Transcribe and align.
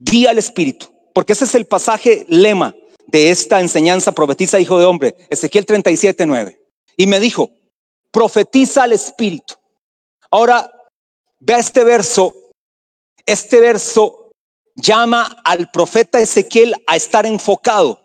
di 0.00 0.26
al 0.26 0.38
Espíritu, 0.38 0.86
porque 1.14 1.34
ese 1.34 1.44
es 1.44 1.54
el 1.54 1.66
pasaje 1.66 2.24
lema 2.28 2.74
de 3.06 3.30
esta 3.30 3.60
enseñanza, 3.60 4.12
profetiza 4.12 4.58
hijo 4.58 4.78
de 4.78 4.86
hombre, 4.86 5.14
Ezequiel 5.28 5.66
37, 5.66 6.26
9. 6.26 6.60
Y 6.96 7.06
me 7.06 7.20
dijo, 7.20 7.50
profetiza 8.10 8.84
al 8.84 8.92
Espíritu. 8.92 9.54
Ahora, 10.30 10.72
vea 11.38 11.58
este 11.58 11.84
verso, 11.84 12.34
este 13.26 13.60
verso 13.60 14.32
llama 14.74 15.40
al 15.44 15.70
profeta 15.70 16.20
Ezequiel 16.20 16.74
a 16.86 16.96
estar 16.96 17.26
enfocado. 17.26 18.00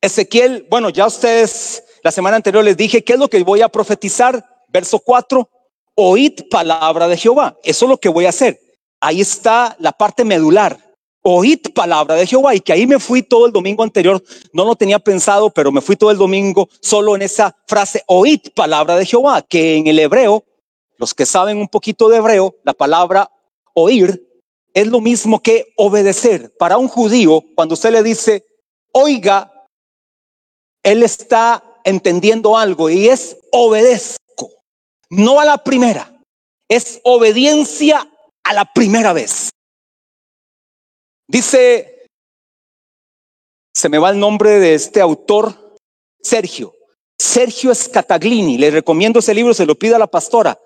Ezequiel, 0.00 0.66
bueno, 0.68 0.90
ya 0.90 1.06
ustedes 1.06 1.82
la 2.02 2.12
semana 2.12 2.36
anterior 2.36 2.62
les 2.62 2.76
dije 2.76 3.02
qué 3.02 3.14
es 3.14 3.18
lo 3.18 3.28
que 3.28 3.42
voy 3.42 3.62
a 3.62 3.68
profetizar. 3.68 4.44
Verso 4.68 4.98
4, 4.98 5.48
oíd 5.94 6.48
palabra 6.50 7.08
de 7.08 7.16
Jehová. 7.16 7.56
Eso 7.62 7.86
es 7.86 7.88
lo 7.88 7.98
que 7.98 8.08
voy 8.08 8.26
a 8.26 8.30
hacer. 8.30 8.60
Ahí 9.04 9.20
está 9.20 9.76
la 9.80 9.92
parte 9.92 10.24
medular. 10.24 10.78
Oíd 11.20 11.60
palabra 11.74 12.14
de 12.14 12.26
Jehová. 12.26 12.54
Y 12.54 12.60
que 12.60 12.72
ahí 12.72 12.86
me 12.86 12.98
fui 12.98 13.22
todo 13.22 13.44
el 13.44 13.52
domingo 13.52 13.82
anterior. 13.82 14.22
No 14.54 14.64
lo 14.64 14.74
tenía 14.76 14.98
pensado, 14.98 15.50
pero 15.50 15.70
me 15.70 15.82
fui 15.82 15.94
todo 15.94 16.10
el 16.10 16.16
domingo 16.16 16.70
solo 16.80 17.14
en 17.14 17.20
esa 17.20 17.54
frase, 17.66 18.02
oíd 18.06 18.40
palabra 18.54 18.96
de 18.96 19.04
Jehová, 19.04 19.42
que 19.42 19.76
en 19.76 19.88
el 19.88 19.98
hebreo, 19.98 20.42
los 20.96 21.12
que 21.12 21.26
saben 21.26 21.58
un 21.58 21.68
poquito 21.68 22.08
de 22.08 22.16
hebreo, 22.16 22.56
la 22.64 22.72
palabra 22.72 23.30
oír 23.74 24.26
es 24.72 24.86
lo 24.86 25.02
mismo 25.02 25.38
que 25.38 25.74
obedecer. 25.76 26.56
Para 26.58 26.78
un 26.78 26.88
judío, 26.88 27.44
cuando 27.54 27.74
usted 27.74 27.92
le 27.92 28.02
dice, 28.02 28.46
oiga, 28.92 29.68
él 30.82 31.02
está 31.02 31.62
entendiendo 31.84 32.56
algo 32.56 32.88
y 32.88 33.08
es 33.08 33.36
obedezco, 33.52 34.50
no 35.10 35.40
a 35.40 35.44
la 35.44 35.58
primera, 35.58 36.10
es 36.70 37.02
obediencia 37.04 38.08
a 38.44 38.52
la 38.52 38.64
primera 38.72 39.12
vez. 39.12 39.50
Dice, 41.26 42.06
se 43.74 43.88
me 43.88 43.98
va 43.98 44.10
el 44.10 44.18
nombre 44.18 44.60
de 44.60 44.74
este 44.74 45.00
autor, 45.00 45.76
Sergio. 46.22 46.74
Sergio 47.18 47.74
Scataglini, 47.74 48.58
le 48.58 48.70
recomiendo 48.70 49.20
ese 49.20 49.34
libro, 49.34 49.54
se 49.54 49.66
lo 49.66 49.74
pido 49.74 49.96
a 49.96 49.98
la 49.98 50.06
pastora. 50.06 50.58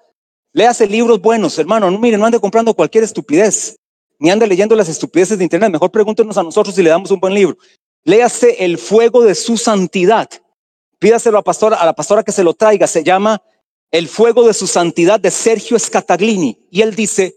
Léase 0.53 0.86
libros 0.86 1.20
buenos, 1.20 1.58
hermano. 1.58 1.91
No, 1.91 1.98
mire, 1.98 2.16
no 2.16 2.27
ande 2.27 2.41
comprando 2.41 2.75
cualquier 2.75 3.05
estupidez, 3.05 3.77
ni 4.19 4.31
ande 4.31 4.47
leyendo 4.47 4.75
las 4.75 4.88
estupideces 4.88 5.38
de 5.38 5.44
internet. 5.44 5.70
Mejor 5.70 5.91
pregúntenos 5.91 6.36
a 6.36 6.42
nosotros 6.42 6.75
si 6.75 6.83
le 6.83 6.91
damos 6.91 7.10
un 7.10 7.20
buen 7.20 7.34
libro. 7.34 7.56
Léase 8.05 8.64
El 8.64 8.78
fuego 8.78 9.22
de 9.22 9.34
su 9.34 9.56
santidad. 9.56 10.28
Pídaselo 10.98 11.38
a, 11.38 11.44
pastora, 11.44 11.77
a 11.77 11.86
la 11.86 11.92
pastora 11.92 12.25
que 12.25 12.33
se 12.33 12.42
lo 12.42 12.55
traiga. 12.55 12.86
Se 12.86 13.05
llama 13.05 13.42
El 13.91 14.08
fuego 14.08 14.47
de 14.47 14.55
su 14.55 14.66
santidad 14.66 15.20
de 15.20 15.31
Sergio 15.31 15.78
Scataglini. 15.78 16.66
Y 16.70 16.81
él 16.81 16.97
dice, 16.97 17.36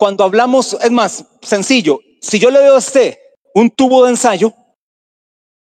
cuando 0.00 0.24
hablamos, 0.24 0.78
es 0.80 0.90
más 0.90 1.26
sencillo, 1.42 2.00
si 2.22 2.38
yo 2.38 2.50
le 2.50 2.58
doy 2.58 2.68
a 2.68 2.78
usted 2.78 3.18
un 3.54 3.70
tubo 3.70 4.04
de 4.04 4.12
ensayo, 4.12 4.50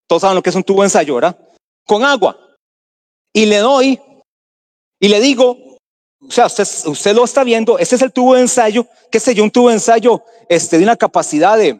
todos 0.07 0.23
saben 0.23 0.35
lo 0.35 0.41
que 0.41 0.49
es 0.49 0.55
un 0.55 0.63
tubo 0.63 0.81
de 0.81 0.87
ensayo, 0.87 1.13
¿verdad? 1.13 1.37
Con 1.85 2.03
agua. 2.03 2.35
Y 3.31 3.45
le 3.45 3.57
doy 3.57 4.01
y 4.99 5.09
le 5.09 5.19
digo, 5.19 5.77
o 6.19 6.31
sea, 6.31 6.47
usted, 6.47 6.65
usted 6.87 7.13
lo 7.15 7.23
está 7.23 7.43
viendo, 7.43 7.77
ese 7.77 7.97
es 7.97 8.01
el 8.01 8.11
tubo 8.11 8.33
de 8.33 8.41
ensayo, 8.41 8.87
qué 9.11 9.19
sé 9.19 9.35
yo, 9.35 9.43
un 9.43 9.51
tubo 9.51 9.67
de 9.67 9.75
ensayo 9.75 10.23
este, 10.49 10.79
de 10.79 10.83
una 10.85 10.95
capacidad 10.95 11.55
de, 11.55 11.79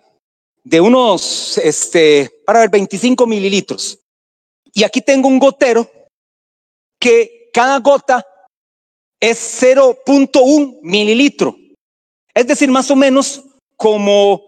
de 0.63 0.81
unos, 0.81 1.57
este, 1.57 2.29
para 2.45 2.59
ver, 2.59 2.69
25 2.69 3.25
mililitros. 3.25 3.97
Y 4.71 4.83
aquí 4.83 5.01
tengo 5.01 5.27
un 5.27 5.39
gotero 5.39 5.89
que 6.99 7.49
cada 7.51 7.79
gota 7.79 8.23
es 9.19 9.63
0.1 9.63 10.77
mililitro. 10.83 11.64
Es 12.35 12.45
decir, 12.45 12.69
más 12.69 12.91
o 12.91 12.95
menos 12.95 13.43
como 13.77 14.43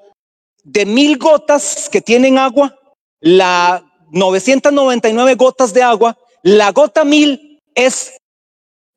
de 0.63 0.85
mil 0.85 1.17
gotas 1.17 1.89
que 1.89 2.02
tienen 2.02 2.38
agua, 2.38 2.77
la 3.21 3.83
999 4.11 5.35
gotas 5.35 5.73
de 5.73 5.81
agua, 5.81 6.17
la 6.43 6.71
gota 6.71 7.05
mil 7.05 7.61
es 7.73 8.17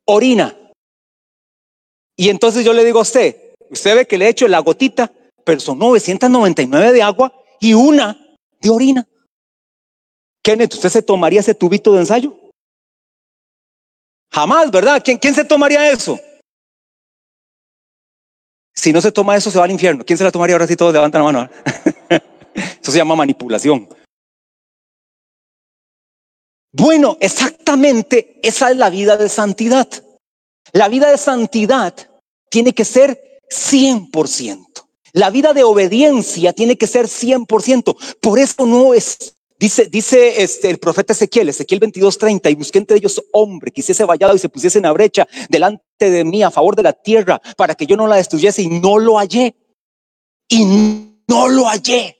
orina. 0.05 0.55
Y 2.17 2.29
entonces 2.29 2.65
yo 2.65 2.73
le 2.73 2.83
digo 2.83 2.99
a 2.99 3.03
usted, 3.03 3.53
usted 3.69 3.95
ve 3.95 4.05
que 4.05 4.17
le 4.17 4.25
he 4.25 4.29
hecho 4.29 4.47
la 4.47 4.59
gotita, 4.59 5.11
pero 5.45 5.61
son 5.61 5.79
999 5.79 6.91
de 6.91 7.01
agua 7.01 7.33
y 7.61 7.73
una 7.73 8.17
de 8.59 8.69
orina. 8.69 9.07
Kenneth, 10.43 10.73
¿usted 10.73 10.89
se 10.89 11.01
tomaría 11.01 11.39
ese 11.39 11.55
tubito 11.55 11.93
de 11.93 12.01
ensayo? 12.01 12.37
Jamás, 14.31 14.69
¿verdad? 14.69 15.01
¿Quién, 15.03 15.17
quién 15.17 15.33
se 15.33 15.45
tomaría 15.45 15.89
eso? 15.91 16.19
Si 18.81 18.91
no 18.91 18.99
se 18.99 19.11
toma 19.11 19.35
eso, 19.35 19.51
se 19.51 19.59
va 19.59 19.65
al 19.65 19.69
infierno. 19.69 20.03
¿Quién 20.03 20.17
se 20.17 20.23
la 20.23 20.31
tomaría 20.31 20.55
ahora 20.55 20.65
si 20.65 20.75
todos 20.75 20.91
levantan 20.91 21.23
la 21.23 21.31
mano? 21.31 21.49
eso 22.55 22.91
se 22.91 22.97
llama 22.97 23.15
manipulación. 23.15 23.87
Bueno, 26.71 27.15
exactamente 27.19 28.39
esa 28.41 28.71
es 28.71 28.77
la 28.77 28.89
vida 28.89 29.17
de 29.17 29.29
santidad. 29.29 29.87
La 30.71 30.87
vida 30.87 31.11
de 31.11 31.19
santidad 31.19 31.93
tiene 32.49 32.73
que 32.73 32.83
ser 32.83 33.39
100%. 33.51 34.65
La 35.13 35.29
vida 35.29 35.53
de 35.53 35.63
obediencia 35.63 36.51
tiene 36.51 36.75
que 36.75 36.87
ser 36.87 37.05
100%. 37.05 38.17
Por 38.19 38.39
eso 38.39 38.65
no 38.65 38.95
es 38.95 39.35
Dice, 39.61 39.85
dice 39.85 40.41
este, 40.41 40.71
el 40.71 40.79
profeta 40.79 41.13
Ezequiel, 41.13 41.49
Ezequiel 41.49 41.79
22:30, 41.81 42.49
y 42.49 42.55
busqué 42.55 42.79
entre 42.79 42.97
ellos 42.97 43.23
hombre 43.31 43.69
que 43.69 43.81
hiciese 43.81 44.03
vallado 44.05 44.35
y 44.35 44.39
se 44.39 44.49
pusiese 44.49 44.79
en 44.79 44.85
la 44.85 44.91
brecha 44.91 45.27
delante 45.49 46.09
de 46.09 46.23
mí 46.23 46.41
a 46.41 46.49
favor 46.49 46.75
de 46.75 46.81
la 46.81 46.93
tierra 46.93 47.39
para 47.55 47.75
que 47.75 47.85
yo 47.85 47.95
no 47.95 48.07
la 48.07 48.15
destruyese 48.15 48.63
y 48.63 48.69
no 48.69 48.97
lo 48.97 49.19
hallé. 49.19 49.55
Y 50.49 50.65
no 51.27 51.47
lo 51.47 51.65
hallé. 51.65 52.17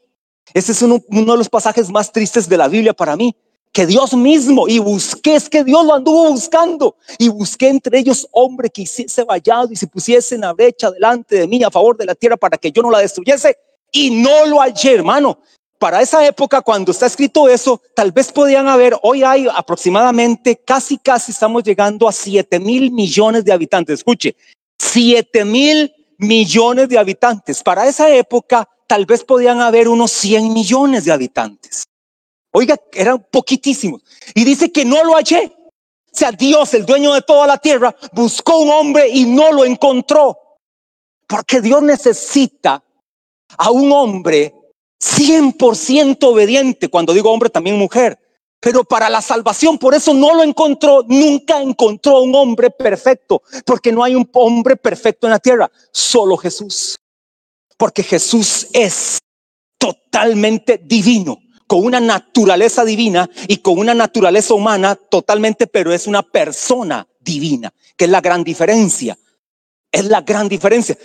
Ese 0.53 0.71
es 0.71 0.83
uno, 0.83 1.01
uno 1.09 1.31
de 1.31 1.37
los 1.39 1.49
pasajes 1.49 1.89
más 1.89 2.11
tristes 2.11 2.47
de 2.47 2.57
la 2.57 2.67
Biblia 2.67 2.93
para 2.93 3.15
mí. 3.15 3.35
Que 3.73 3.87
Dios 3.87 4.13
mismo, 4.13 4.67
y 4.67 4.77
busqué, 4.77 5.33
es 5.33 5.49
que 5.49 5.63
Dios 5.63 5.83
lo 5.83 5.95
anduvo 5.95 6.29
buscando, 6.29 6.95
y 7.17 7.29
busqué 7.29 7.69
entre 7.69 7.97
ellos 7.97 8.27
hombre 8.33 8.69
que 8.69 8.83
hiciese 8.83 9.23
vallado 9.23 9.69
y 9.71 9.75
se 9.77 9.87
pusiese 9.87 10.35
en 10.35 10.41
la 10.41 10.53
brecha 10.53 10.91
delante 10.91 11.37
de 11.37 11.47
mí 11.47 11.63
a 11.63 11.71
favor 11.71 11.97
de 11.97 12.05
la 12.05 12.13
tierra 12.13 12.37
para 12.37 12.59
que 12.59 12.71
yo 12.71 12.83
no 12.83 12.91
la 12.91 12.99
destruyese, 12.99 13.57
y 13.91 14.11
no 14.21 14.45
lo 14.45 14.59
hallé, 14.59 14.93
hermano 14.93 15.39
para 15.81 15.99
esa 15.99 16.23
época, 16.23 16.61
cuando 16.61 16.91
está 16.91 17.07
escrito 17.07 17.49
eso, 17.49 17.81
tal 17.95 18.11
vez 18.11 18.31
podían 18.31 18.67
haber, 18.67 18.95
hoy 19.01 19.23
hay 19.23 19.47
aproximadamente, 19.51 20.55
casi, 20.55 20.99
casi 20.99 21.31
estamos 21.31 21.63
llegando 21.63 22.07
a 22.07 22.11
7 22.11 22.59
mil 22.59 22.91
millones 22.91 23.43
de 23.45 23.51
habitantes. 23.51 23.95
Escuche, 23.95 24.35
7 24.77 25.43
mil 25.43 25.91
millones 26.19 26.87
de 26.87 26.99
habitantes. 26.99 27.63
Para 27.63 27.87
esa 27.87 28.07
época, 28.11 28.69
tal 28.85 29.07
vez 29.07 29.23
podían 29.23 29.59
haber 29.59 29.87
unos 29.87 30.11
100 30.11 30.53
millones 30.53 31.05
de 31.05 31.13
habitantes. 31.13 31.85
Oiga, 32.51 32.79
eran 32.93 33.25
poquitísimos. 33.31 34.03
Y 34.35 34.43
dice 34.43 34.71
que 34.71 34.85
no 34.85 35.03
lo 35.03 35.15
hallé. 35.15 35.51
O 35.65 36.15
sea, 36.15 36.31
Dios, 36.31 36.75
el 36.75 36.85
dueño 36.85 37.11
de 37.11 37.23
toda 37.23 37.47
la 37.47 37.57
tierra, 37.57 37.95
buscó 38.11 38.59
un 38.59 38.69
hombre 38.69 39.09
y 39.09 39.25
no 39.25 39.51
lo 39.51 39.65
encontró. 39.65 40.37
Porque 41.27 41.59
Dios 41.59 41.81
necesita 41.81 42.83
a 43.57 43.71
un 43.71 43.91
hombre 43.91 44.60
100% 45.01 46.17
obediente, 46.23 46.89
cuando 46.89 47.13
digo 47.13 47.31
hombre 47.31 47.49
también 47.49 47.77
mujer, 47.77 48.19
pero 48.59 48.83
para 48.83 49.09
la 49.09 49.21
salvación, 49.21 49.79
por 49.79 49.95
eso 49.95 50.13
no 50.13 50.35
lo 50.35 50.43
encontró, 50.43 51.03
nunca 51.07 51.59
encontró 51.59 52.21
un 52.21 52.35
hombre 52.35 52.69
perfecto, 52.69 53.41
porque 53.65 53.91
no 53.91 54.03
hay 54.03 54.13
un 54.13 54.29
hombre 54.33 54.75
perfecto 54.75 55.25
en 55.25 55.31
la 55.31 55.39
tierra, 55.39 55.71
solo 55.91 56.37
Jesús, 56.37 56.99
porque 57.77 58.03
Jesús 58.03 58.67
es 58.73 59.17
totalmente 59.79 60.79
divino, 60.83 61.39
con 61.65 61.83
una 61.83 61.99
naturaleza 61.99 62.85
divina 62.85 63.27
y 63.47 63.57
con 63.57 63.79
una 63.79 63.95
naturaleza 63.95 64.53
humana 64.53 64.95
totalmente, 64.95 65.65
pero 65.65 65.91
es 65.91 66.05
una 66.05 66.21
persona 66.21 67.07
divina, 67.19 67.73
que 67.97 68.05
es 68.05 68.11
la 68.11 68.21
gran 68.21 68.43
diferencia, 68.43 69.17
es 69.91 70.05
la 70.05 70.21
gran 70.21 70.47
diferencia. 70.47 70.95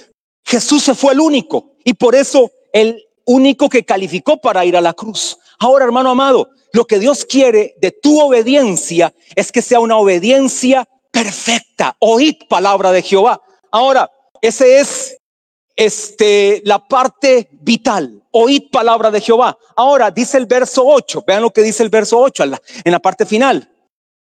Jesús 0.44 0.82
se 0.82 0.94
fue 0.94 1.14
el 1.14 1.20
único 1.20 1.76
y 1.84 1.94
por 1.94 2.14
eso 2.14 2.50
él 2.72 3.05
único 3.26 3.68
que 3.68 3.84
calificó 3.84 4.40
para 4.40 4.64
ir 4.64 4.76
a 4.76 4.80
la 4.80 4.94
cruz. 4.94 5.38
Ahora, 5.58 5.84
hermano 5.84 6.10
amado, 6.10 6.48
lo 6.72 6.86
que 6.86 6.98
Dios 6.98 7.24
quiere 7.24 7.74
de 7.78 7.90
tu 7.90 8.20
obediencia 8.20 9.14
es 9.34 9.52
que 9.52 9.62
sea 9.62 9.80
una 9.80 9.96
obediencia 9.98 10.88
perfecta. 11.10 11.96
Oíd 11.98 12.36
palabra 12.48 12.92
de 12.92 13.02
Jehová. 13.02 13.40
Ahora, 13.70 14.10
ese 14.40 14.78
es 14.78 15.16
este 15.74 16.62
la 16.64 16.86
parte 16.86 17.48
vital. 17.60 18.22
Oíd 18.30 18.70
palabra 18.70 19.10
de 19.10 19.20
Jehová. 19.20 19.56
Ahora 19.76 20.10
dice 20.10 20.36
el 20.38 20.46
verso 20.46 20.82
8. 20.84 21.24
Vean 21.26 21.42
lo 21.42 21.50
que 21.50 21.62
dice 21.62 21.82
el 21.82 21.88
verso 21.88 22.18
8 22.18 22.44
en 22.44 22.92
la, 22.92 23.00
parte 23.00 23.24
final. 23.24 23.70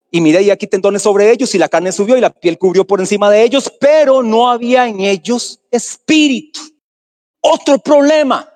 Y 0.09 0.21
miré 0.21 0.43
y 0.43 0.51
aquí 0.51 0.67
tendones 0.67 1.01
sobre 1.01 1.29
ellos 1.31 1.53
y 1.55 1.57
la 1.57 1.67
carne 1.67 1.91
subió 1.91 2.15
y 2.15 2.21
la 2.21 2.29
piel 2.29 2.57
cubrió 2.57 2.85
por 2.85 3.01
encima 3.01 3.29
de 3.29 3.43
ellos, 3.43 3.69
pero 3.79 4.23
no 4.23 4.49
había 4.49 4.87
en 4.87 5.01
ellos 5.01 5.59
espíritu. 5.71 6.61
Otro 7.41 7.79
problema. 7.79 8.49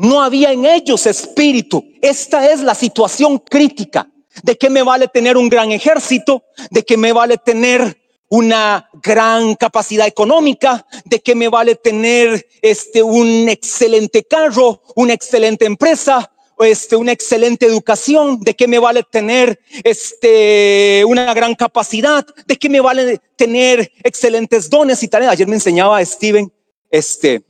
No 0.00 0.22
había 0.22 0.50
en 0.50 0.64
ellos 0.64 1.06
espíritu. 1.06 1.84
Esta 2.00 2.50
es 2.50 2.62
la 2.62 2.74
situación 2.74 3.38
crítica. 3.38 4.08
¿De 4.42 4.56
qué 4.56 4.70
me 4.70 4.82
vale 4.82 5.08
tener 5.08 5.36
un 5.36 5.50
gran 5.50 5.72
ejército? 5.72 6.42
¿De 6.70 6.84
qué 6.84 6.96
me 6.96 7.12
vale 7.12 7.36
tener 7.36 7.98
una 8.30 8.88
gran 8.94 9.56
capacidad 9.56 10.06
económica, 10.06 10.86
de 11.04 11.20
qué 11.20 11.34
me 11.34 11.48
vale 11.48 11.74
tener 11.74 12.46
este 12.62 13.02
un 13.02 13.48
excelente 13.50 14.24
carro, 14.24 14.82
una 14.96 15.12
excelente 15.12 15.66
empresa, 15.66 16.32
este 16.60 16.96
una 16.96 17.12
excelente 17.12 17.66
educación, 17.66 18.40
de 18.40 18.54
qué 18.54 18.68
me 18.68 18.78
vale 18.78 19.02
tener 19.02 19.60
este 19.84 21.04
una 21.06 21.34
gran 21.34 21.54
capacidad, 21.54 22.24
de 22.46 22.56
qué 22.56 22.70
me 22.70 22.80
vale 22.80 23.20
tener 23.36 23.92
excelentes 24.02 24.70
dones 24.70 25.02
y 25.02 25.08
talentos. 25.08 25.34
Ayer 25.34 25.48
me 25.48 25.56
enseñaba 25.56 26.02
Steven 26.02 26.50
este 26.90 27.49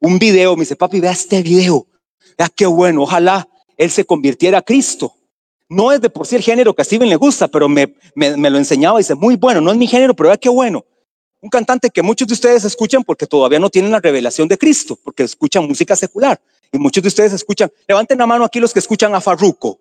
un 0.00 0.18
video, 0.18 0.56
me 0.56 0.60
dice, 0.60 0.76
"Papi, 0.76 1.00
vea 1.00 1.12
este 1.12 1.42
video. 1.42 1.86
Vea 2.38 2.48
qué 2.48 2.66
bueno, 2.66 3.02
ojalá 3.02 3.48
él 3.76 3.90
se 3.90 4.04
convirtiera 4.04 4.58
a 4.58 4.62
Cristo." 4.62 5.16
No 5.68 5.90
es 5.90 6.00
de 6.00 6.10
por 6.10 6.26
sí 6.26 6.36
el 6.36 6.42
género 6.42 6.74
que 6.74 6.82
a 6.82 6.84
Steven 6.84 7.08
le 7.08 7.16
gusta, 7.16 7.48
pero 7.48 7.68
me, 7.68 7.94
me, 8.14 8.50
lo 8.50 8.58
enseñaba 8.58 9.00
y 9.00 9.02
dice, 9.02 9.14
muy 9.14 9.36
bueno, 9.36 9.60
no 9.60 9.72
es 9.72 9.76
mi 9.76 9.86
género, 9.86 10.14
pero 10.14 10.28
vea 10.28 10.36
qué 10.36 10.48
bueno. 10.48 10.84
Un 11.40 11.50
cantante 11.50 11.90
que 11.90 12.02
muchos 12.02 12.28
de 12.28 12.34
ustedes 12.34 12.64
escuchan 12.64 13.02
porque 13.02 13.26
todavía 13.26 13.58
no 13.58 13.68
tienen 13.68 13.90
la 13.90 14.00
revelación 14.00 14.46
de 14.48 14.56
Cristo, 14.56 14.98
porque 15.02 15.24
escuchan 15.24 15.66
música 15.66 15.96
secular. 15.96 16.40
Y 16.72 16.78
muchos 16.78 17.02
de 17.02 17.08
ustedes 17.08 17.32
escuchan, 17.32 17.70
levanten 17.86 18.18
la 18.18 18.26
mano 18.26 18.44
aquí 18.44 18.60
los 18.60 18.72
que 18.72 18.78
escuchan 18.78 19.14
a 19.14 19.20
Farruco. 19.20 19.80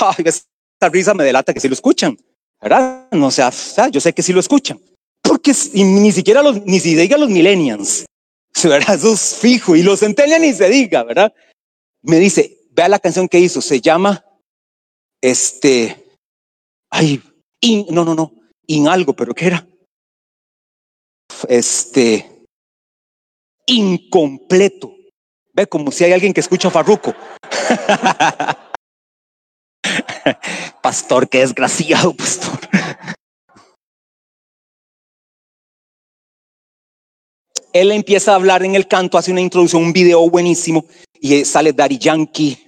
Ay, 0.00 0.24
esta 0.24 0.88
risa 0.90 1.14
me 1.14 1.24
delata 1.24 1.52
que 1.52 1.60
sí 1.60 1.68
lo 1.68 1.74
escuchan, 1.74 2.18
¿verdad? 2.60 3.06
No 3.12 3.30
sea, 3.30 3.50
yo 3.90 4.00
sé 4.00 4.12
que 4.12 4.22
sí 4.22 4.32
lo 4.32 4.40
escuchan. 4.40 4.80
Porque 5.22 5.52
ni 5.74 6.10
siquiera 6.10 6.42
los, 6.42 6.64
ni 6.64 6.80
si 6.80 6.94
diga 6.94 7.18
los 7.18 7.28
millennials, 7.28 8.06
¿verdad? 8.64 8.96
Eso 8.96 9.12
es 9.12 9.36
fijo. 9.36 9.76
Y 9.76 9.82
los 9.82 10.00
centennials 10.00 10.40
ni 10.40 10.52
se 10.52 10.68
diga, 10.68 11.04
¿verdad? 11.04 11.32
Me 12.02 12.18
dice, 12.18 12.58
vea 12.70 12.88
la 12.88 12.98
canción 12.98 13.28
que 13.28 13.38
hizo, 13.38 13.60
se 13.60 13.80
llama 13.80 14.24
este, 15.20 16.18
ay, 16.90 17.22
no, 17.90 18.04
no, 18.04 18.14
no, 18.14 18.32
in 18.66 18.88
algo, 18.88 19.14
pero 19.14 19.34
¿qué 19.34 19.46
era? 19.46 19.66
Este, 21.48 22.44
incompleto. 23.66 24.94
Ve 25.52 25.66
como 25.66 25.90
si 25.90 26.04
hay 26.04 26.12
alguien 26.12 26.32
que 26.32 26.40
escucha 26.40 26.68
a 26.68 26.70
Farruco. 26.70 27.14
pastor, 30.82 31.28
qué 31.28 31.38
desgraciado, 31.38 32.14
pastor. 32.14 32.60
Él 37.80 37.92
empieza 37.92 38.32
a 38.32 38.34
hablar 38.34 38.64
en 38.64 38.74
el 38.74 38.88
canto, 38.88 39.18
hace 39.18 39.30
una 39.30 39.40
introducción, 39.40 39.84
un 39.84 39.92
video 39.92 40.28
buenísimo, 40.28 40.84
y 41.20 41.44
sale 41.44 41.72
Daddy 41.72 41.98
Yankee, 41.98 42.58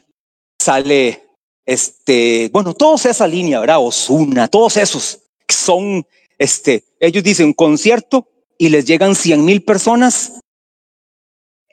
sale 0.61 1.31
este, 1.67 2.49
bueno, 2.53 2.75
todos 2.75 3.07
esa 3.07 3.27
línea, 3.27 3.59
¿verdad? 3.59 3.79
Osuna, 3.81 4.47
todos 4.47 4.77
esos 4.77 5.19
que 5.47 5.55
son, 5.55 6.07
este, 6.39 6.85
ellos 7.01 7.25
dicen 7.25 7.53
concierto 7.53 8.29
y 8.57 8.69
les 8.69 8.85
llegan 8.85 9.17
100 9.17 9.45
mil 9.45 9.65
personas 9.65 10.41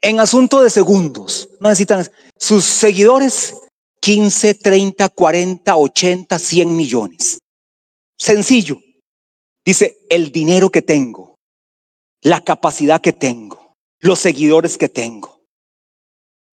en 0.01 0.19
asunto 0.19 0.63
de 0.63 0.71
segundos. 0.71 1.49
No 1.59 1.69
necesitan 1.69 2.09
sus 2.37 2.65
seguidores 2.65 3.55
15, 4.01 4.55
30, 4.55 5.09
40, 5.09 5.75
80, 5.77 6.39
100 6.39 6.75
millones. 6.75 7.39
Sencillo. 8.17 8.79
Dice, 9.63 9.99
el 10.09 10.31
dinero 10.31 10.69
que 10.69 10.81
tengo, 10.81 11.36
la 12.21 12.41
capacidad 12.41 13.01
que 13.01 13.13
tengo, 13.13 13.75
los 13.99 14.19
seguidores 14.19 14.77
que 14.77 14.89
tengo. 14.89 15.41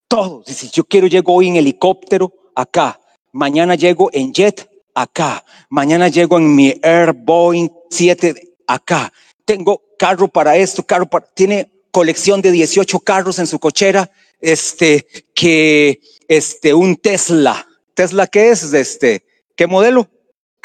Todos. 0.07 0.45
Dice, 0.45 0.69
yo 0.71 0.83
quiero 0.83 1.07
llegar 1.07 1.25
hoy 1.27 1.47
en 1.47 1.55
helicóptero 1.55 2.31
acá. 2.55 2.99
Mañana 3.31 3.75
llego 3.75 4.09
en 4.13 4.33
jet 4.33 4.69
acá, 4.95 5.43
mañana 5.69 6.07
llego 6.07 6.37
en 6.37 6.55
mi 6.55 6.73
Air 6.81 7.13
Boeing 7.13 7.69
7 7.89 8.33
acá, 8.65 9.11
tengo 9.43 9.83
carro 9.99 10.27
para 10.27 10.55
esto, 10.55 10.83
carro 10.83 11.05
para, 11.05 11.27
tiene 11.27 11.69
colección 11.91 12.41
de 12.41 12.51
18 12.51 12.99
carros 13.01 13.37
en 13.37 13.45
su 13.45 13.59
cochera, 13.59 14.09
este, 14.39 15.05
que, 15.33 15.99
este, 16.27 16.73
un 16.73 16.95
Tesla, 16.95 17.67
Tesla 17.93 18.27
qué 18.27 18.49
es, 18.49 18.73
este, 18.73 19.25
qué 19.55 19.67
modelo, 19.67 20.09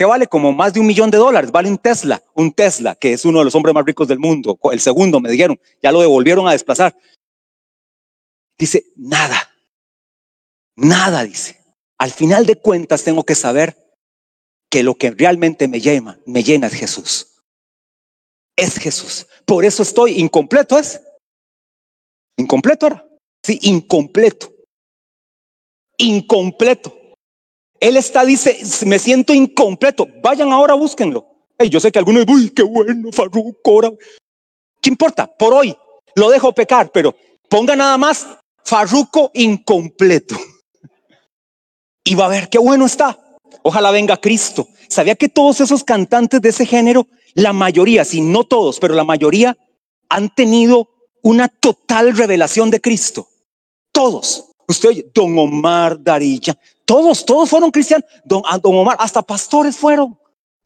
que 0.00 0.06
vale 0.06 0.28
como 0.28 0.50
más 0.50 0.72
de 0.72 0.80
un 0.80 0.86
millón 0.86 1.10
de 1.10 1.18
dólares, 1.18 1.50
vale 1.50 1.68
un 1.68 1.76
Tesla, 1.76 2.22
un 2.32 2.52
Tesla, 2.52 2.94
que 2.94 3.12
es 3.12 3.26
uno 3.26 3.40
de 3.40 3.44
los 3.44 3.54
hombres 3.54 3.74
más 3.74 3.84
ricos 3.84 4.08
del 4.08 4.18
mundo, 4.18 4.58
el 4.72 4.80
segundo 4.80 5.20
me 5.20 5.30
dijeron, 5.30 5.60
ya 5.82 5.92
lo 5.92 6.00
devolvieron 6.00 6.48
a 6.48 6.52
desplazar. 6.52 6.96
Dice, 8.58 8.86
nada, 8.96 9.54
nada, 10.74 11.22
dice. 11.22 11.60
Al 11.98 12.12
final 12.12 12.46
de 12.46 12.56
cuentas 12.56 13.04
tengo 13.04 13.24
que 13.24 13.34
saber 13.34 13.76
que 14.70 14.82
lo 14.82 14.94
que 14.94 15.10
realmente 15.10 15.68
me 15.68 15.82
llena, 15.82 16.18
me 16.24 16.42
llena 16.42 16.68
es 16.68 16.72
Jesús. 16.72 17.42
Es 18.56 18.78
Jesús. 18.78 19.26
Por 19.44 19.66
eso 19.66 19.82
estoy 19.82 20.18
incompleto, 20.18 20.78
¿es? 20.78 20.98
Incompleto 22.38 22.86
ahora. 22.86 23.06
Sí, 23.44 23.58
incompleto. 23.64 24.50
Incompleto. 25.98 26.99
Él 27.80 27.96
está, 27.96 28.24
dice, 28.24 28.58
me 28.84 28.98
siento 28.98 29.32
incompleto. 29.32 30.06
Vayan 30.22 30.52
ahora, 30.52 30.74
búsquenlo. 30.74 31.26
yo 31.70 31.80
sé 31.80 31.90
que 31.90 31.98
algunos, 31.98 32.26
uy, 32.28 32.50
qué 32.50 32.62
bueno, 32.62 33.10
Farruko. 33.10 33.70
Ahora. 33.70 33.90
¿Qué 34.80 34.90
importa? 34.90 35.26
Por 35.26 35.54
hoy 35.54 35.74
lo 36.14 36.30
dejo 36.30 36.52
pecar, 36.52 36.90
pero 36.92 37.14
ponga 37.48 37.74
nada 37.74 37.96
más 37.96 38.26
Farruco 38.64 39.30
incompleto 39.34 40.36
y 42.04 42.14
va 42.14 42.26
a 42.26 42.28
ver 42.28 42.48
qué 42.48 42.58
bueno 42.58 42.86
está. 42.86 43.18
Ojalá 43.62 43.90
venga 43.90 44.16
Cristo. 44.16 44.68
¿Sabía 44.88 45.14
que 45.14 45.28
todos 45.28 45.60
esos 45.60 45.84
cantantes 45.84 46.40
de 46.40 46.48
ese 46.48 46.66
género, 46.66 47.06
la 47.34 47.52
mayoría, 47.52 48.04
si 48.04 48.20
no 48.20 48.44
todos, 48.44 48.80
pero 48.80 48.94
la 48.94 49.04
mayoría, 49.04 49.56
han 50.08 50.34
tenido 50.34 50.88
una 51.22 51.48
total 51.48 52.16
revelación 52.16 52.70
de 52.70 52.80
Cristo? 52.80 53.28
Todos. 53.92 54.46
Usted 54.66 54.88
oye, 54.88 55.10
Don 55.14 55.38
Omar, 55.38 56.02
Darilla, 56.02 56.58
todos, 56.90 57.24
todos 57.24 57.48
fueron 57.48 57.70
cristianos. 57.70 58.04
Don, 58.24 58.42
ah, 58.44 58.58
don 58.58 58.74
Omar, 58.74 58.96
hasta 58.98 59.22
pastores 59.22 59.76
fueron. 59.76 60.18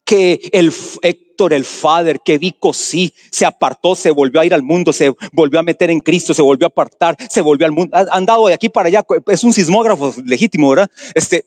Que 0.03 0.49
el 0.51 0.73
Héctor, 1.03 1.53
el 1.53 1.63
Father, 1.63 2.19
que 2.19 2.39
Vico 2.39 2.73
sí, 2.73 3.13
se 3.29 3.45
apartó, 3.45 3.95
se 3.95 4.09
volvió 4.09 4.41
a 4.41 4.45
ir 4.45 4.51
al 4.51 4.63
mundo, 4.63 4.91
se 4.91 5.13
volvió 5.31 5.59
a 5.59 5.63
meter 5.63 5.91
en 5.91 5.99
Cristo, 5.99 6.33
se 6.33 6.41
volvió 6.41 6.65
a 6.65 6.69
apartar, 6.69 7.15
se 7.29 7.41
volvió 7.41 7.67
al 7.67 7.73
mundo, 7.73 7.95
han 8.11 8.25
dado 8.25 8.47
de 8.47 8.55
aquí 8.55 8.69
para 8.69 8.87
allá, 8.87 9.05
es 9.27 9.43
un 9.43 9.53
sismógrafo 9.53 10.15
legítimo, 10.25 10.71
¿verdad? 10.71 10.89
Este, 11.13 11.45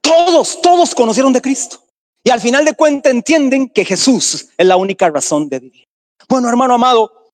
todos, 0.00 0.60
todos 0.62 0.94
conocieron 0.94 1.32
de 1.32 1.40
Cristo. 1.40 1.80
Y 2.22 2.30
al 2.30 2.40
final 2.40 2.64
de 2.64 2.74
cuentas 2.74 3.12
entienden 3.12 3.68
que 3.68 3.84
Jesús 3.84 4.50
es 4.56 4.66
la 4.66 4.76
única 4.76 5.10
razón 5.10 5.48
de 5.48 5.58
vivir. 5.58 5.84
Bueno, 6.28 6.48
hermano 6.48 6.74
amado, 6.74 7.32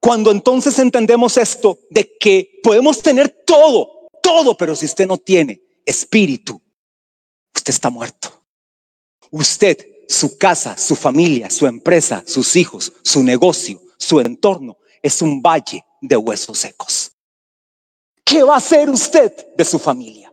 cuando 0.00 0.30
entonces 0.30 0.78
entendemos 0.78 1.36
esto 1.36 1.78
de 1.90 2.16
que 2.18 2.60
podemos 2.62 3.02
tener 3.02 3.28
todo, 3.46 4.08
todo, 4.22 4.56
pero 4.56 4.74
si 4.74 4.86
usted 4.86 5.06
no 5.06 5.18
tiene 5.18 5.67
espíritu, 5.88 6.60
usted 7.54 7.70
está 7.72 7.88
muerto. 7.90 8.44
Usted, 9.30 10.04
su 10.08 10.36
casa, 10.36 10.76
su 10.76 10.94
familia, 10.94 11.50
su 11.50 11.66
empresa, 11.66 12.22
sus 12.26 12.56
hijos, 12.56 12.92
su 13.02 13.22
negocio, 13.22 13.80
su 13.96 14.20
entorno, 14.20 14.76
es 15.02 15.22
un 15.22 15.40
valle 15.42 15.84
de 16.00 16.16
huesos 16.16 16.58
secos. 16.58 17.12
¿Qué 18.24 18.42
va 18.42 18.54
a 18.54 18.58
hacer 18.58 18.90
usted 18.90 19.32
de 19.56 19.64
su 19.64 19.78
familia? 19.78 20.32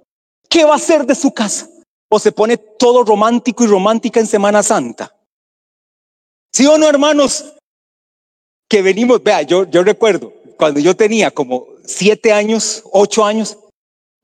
¿Qué 0.49 0.65
va 0.65 0.73
a 0.73 0.77
hacer 0.77 1.05
de 1.05 1.15
su 1.15 1.31
casa? 1.31 1.69
¿O 2.09 2.19
se 2.19 2.31
pone 2.31 2.57
todo 2.57 3.03
romántico 3.03 3.63
y 3.63 3.67
romántica 3.67 4.19
en 4.19 4.27
Semana 4.27 4.61
Santa? 4.61 5.15
¿Sí 6.51 6.65
o 6.65 6.77
no, 6.77 6.87
hermanos? 6.87 7.53
Que 8.69 8.81
venimos, 8.81 9.23
vea, 9.23 9.41
yo, 9.43 9.69
yo 9.69 9.83
recuerdo, 9.83 10.33
cuando 10.57 10.79
yo 10.79 10.95
tenía 10.95 11.31
como 11.31 11.67
siete 11.85 12.31
años, 12.31 12.83
ocho 12.91 13.23
años, 13.23 13.57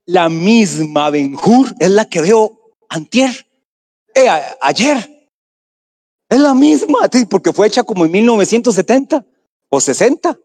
la 0.06 0.28
misma 0.28 1.10
Benjur 1.10 1.74
es 1.78 1.90
la 1.90 2.04
que 2.04 2.20
veo 2.20 2.74
antier, 2.88 3.46
eh, 4.14 4.28
ayer. 4.60 5.08
Es 6.28 6.40
la 6.40 6.54
misma, 6.54 7.08
porque 7.28 7.52
fue 7.52 7.66
hecha 7.66 7.82
como 7.82 8.04
en 8.06 8.10
1970 8.12 9.24
o 9.68 9.80
60. 9.80 10.38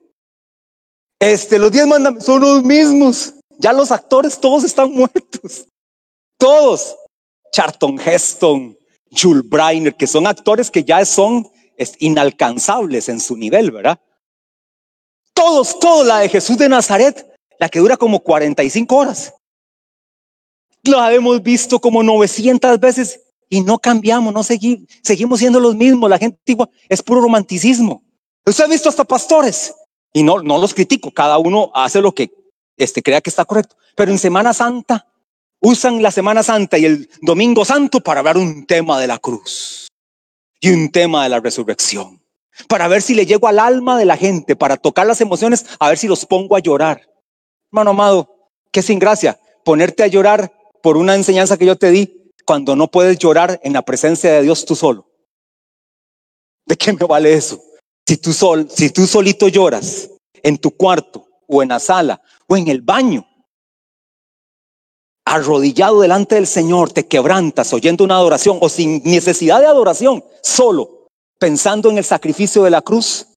Este, 1.19 1.57
los 1.57 1.71
diez 1.71 1.87
mandamientos 1.87 2.25
son 2.25 2.41
los 2.41 2.63
mismos. 2.63 3.33
Ya 3.57 3.73
los 3.73 3.91
actores 3.91 4.39
todos 4.39 4.63
están 4.63 4.91
muertos. 4.93 5.65
Todos. 6.37 6.95
Charlton 7.51 7.99
Heston, 7.99 8.77
Jules 9.11 9.47
Breiner, 9.47 9.95
que 9.95 10.05
son 10.05 10.27
actores 10.27 10.69
que 10.69 10.83
ya 10.83 11.03
son 11.05 11.49
inalcanzables 11.99 13.09
en 13.09 13.19
su 13.19 13.35
nivel, 13.37 13.71
¿verdad? 13.71 13.99
Todos, 15.33 15.79
todos, 15.79 16.05
la 16.05 16.19
de 16.19 16.29
Jesús 16.29 16.57
de 16.57 16.67
Nazaret, 16.67 17.25
la 17.59 17.69
que 17.69 17.79
dura 17.79 17.97
como 17.97 18.19
45 18.19 18.95
horas. 18.95 19.33
La 20.87 21.13
hemos 21.13 21.41
visto 21.43 21.79
como 21.79 22.03
900 22.03 22.79
veces 22.79 23.19
y 23.49 23.61
no 23.61 23.77
cambiamos, 23.79 24.33
no 24.33 24.43
seguimos, 24.43 24.87
seguimos 25.03 25.39
siendo 25.39 25.59
los 25.59 25.75
mismos. 25.75 26.09
La 26.09 26.17
gente 26.17 26.39
igual, 26.45 26.69
es 26.87 27.01
puro 27.01 27.21
romanticismo. 27.21 28.03
Usted 28.45 28.63
ha 28.63 28.67
visto 28.67 28.89
hasta 28.89 29.03
pastores 29.03 29.73
y 30.13 30.23
no, 30.23 30.41
no 30.41 30.57
los 30.57 30.73
critico, 30.73 31.11
cada 31.11 31.37
uno 31.37 31.71
hace 31.73 32.01
lo 32.01 32.13
que 32.13 32.31
este, 32.77 33.03
crea 33.03 33.21
que 33.21 33.29
está 33.29 33.45
correcto. 33.45 33.75
Pero 33.95 34.11
en 34.11 34.19
Semana 34.19 34.53
Santa 34.53 35.07
usan 35.59 36.01
la 36.01 36.11
Semana 36.11 36.43
Santa 36.43 36.77
y 36.77 36.85
el 36.85 37.09
Domingo 37.21 37.65
Santo 37.65 37.99
para 37.99 38.19
hablar 38.19 38.37
un 38.37 38.65
tema 38.65 38.99
de 38.99 39.07
la 39.07 39.17
cruz. 39.17 39.87
y 40.59 40.71
un 40.71 40.89
tema 40.89 41.23
de 41.23 41.29
la 41.29 41.39
resurrección. 41.39 42.19
Para 42.67 42.87
ver 42.87 43.03
si 43.03 43.13
le 43.13 43.27
llego 43.27 43.47
al 43.47 43.59
alma 43.59 43.97
de 43.99 44.05
la 44.05 44.17
gente, 44.17 44.55
para 44.55 44.75
tocar 44.75 45.05
las 45.05 45.21
emociones, 45.21 45.67
a 45.79 45.89
ver 45.89 45.99
si 45.99 46.07
los 46.07 46.25
pongo 46.25 46.55
a 46.55 46.59
llorar. 46.59 47.07
Hermano 47.71 47.91
amado, 47.91 48.49
qué 48.71 48.81
sin 48.81 48.97
gracia 48.97 49.39
ponerte 49.63 50.01
a 50.01 50.07
llorar 50.07 50.51
por 50.81 50.97
una 50.97 51.15
enseñanza 51.15 51.57
que 51.57 51.65
yo 51.65 51.75
te 51.75 51.91
di 51.91 52.33
cuando 52.45 52.75
no 52.75 52.89
puedes 52.89 53.17
llorar 53.17 53.59
en 53.63 53.73
la 53.73 53.81
presencia 53.81 54.31
de 54.31 54.41
Dios 54.41 54.65
tú 54.65 54.75
solo. 54.75 55.07
¿De 56.65 56.75
qué 56.75 56.93
me 56.93 57.05
vale 57.05 57.33
eso? 57.33 57.61
Si 58.05 58.17
tú, 58.17 58.31
sol, 58.33 58.67
si 58.69 58.89
tú 58.89 59.05
solito 59.05 59.47
lloras 59.47 60.09
en 60.33 60.57
tu 60.57 60.71
cuarto 60.71 61.27
o 61.47 61.61
en 61.61 61.69
la 61.69 61.79
sala 61.79 62.21
o 62.47 62.55
en 62.55 62.67
el 62.67 62.81
baño, 62.81 63.27
arrodillado 65.25 65.99
delante 65.99 66.35
del 66.35 66.47
Señor, 66.47 66.91
te 66.93 67.05
quebrantas 67.05 67.73
oyendo 67.73 68.05
una 68.05 68.15
adoración 68.15 68.57
o 68.61 68.69
sin 68.69 69.03
necesidad 69.03 69.59
de 69.59 69.65
adoración, 69.65 70.23
solo 70.41 71.07
pensando 71.37 71.89
en 71.89 71.97
el 71.97 72.05
sacrificio 72.05 72.63
de 72.63 72.69
la 72.69 72.81
cruz. 72.81 73.27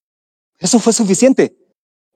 Eso 0.59 0.78
fue 0.78 0.92
suficiente. 0.92 1.56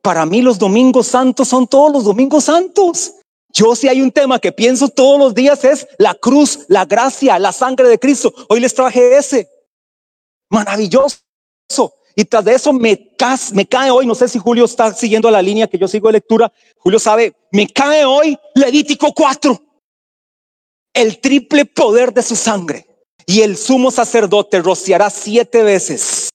Para 0.01 0.27
mí 0.27 0.43
los 0.43 0.59
domingos 0.59 1.09
santos 1.09 1.49
son 1.49 1.67
todos 1.67 1.93
los 1.93 2.05
domingos 2.05 2.45
santos. 2.45 3.15
Yo 3.55 3.77
si 3.77 3.89
hay 3.89 4.03
un 4.03 4.11
tema 4.11 4.41
que 4.41 4.51
pienso 4.51 4.89
todos 4.89 5.19
los 5.19 5.35
días 5.35 5.65
es 5.65 5.87
la 5.99 6.15
cruz, 6.15 6.67
la 6.69 6.85
gracia, 6.85 7.39
la 7.39 7.53
sangre 7.53 7.89
de 7.89 8.01
Cristo. 8.01 8.35
Hoy 8.49 8.59
les 8.59 8.75
traje 8.75 9.17
ese. 9.17 9.49
Maravilloso. 10.51 11.21
Y 12.17 12.25
tras 12.25 12.45
de 12.45 12.55
eso 12.55 12.73
me, 12.73 13.13
me 13.53 13.67
cae 13.67 13.91
hoy, 13.91 14.07
no 14.07 14.15
sé 14.15 14.29
si 14.29 14.39
Julio 14.39 14.65
está 14.65 14.93
siguiendo 14.93 15.31
la 15.31 15.43
línea 15.43 15.69
que 15.69 15.79
yo 15.79 15.89
sigo 15.89 16.09
de 16.09 16.15
lectura, 16.15 16.53
Julio 16.79 16.99
sabe, 16.99 17.35
me 17.51 17.69
cae 17.69 18.05
hoy 18.05 18.39
Levítico 18.55 19.13
4, 19.13 19.61
el 20.93 21.21
triple 21.21 21.65
poder 21.65 22.13
de 22.13 22.23
su 22.23 22.37
sangre. 22.37 22.87
Y 23.27 23.41
el 23.41 23.57
sumo 23.57 23.91
sacerdote 23.91 24.61
rociará 24.61 25.09
siete 25.11 25.63
veces 25.63 26.29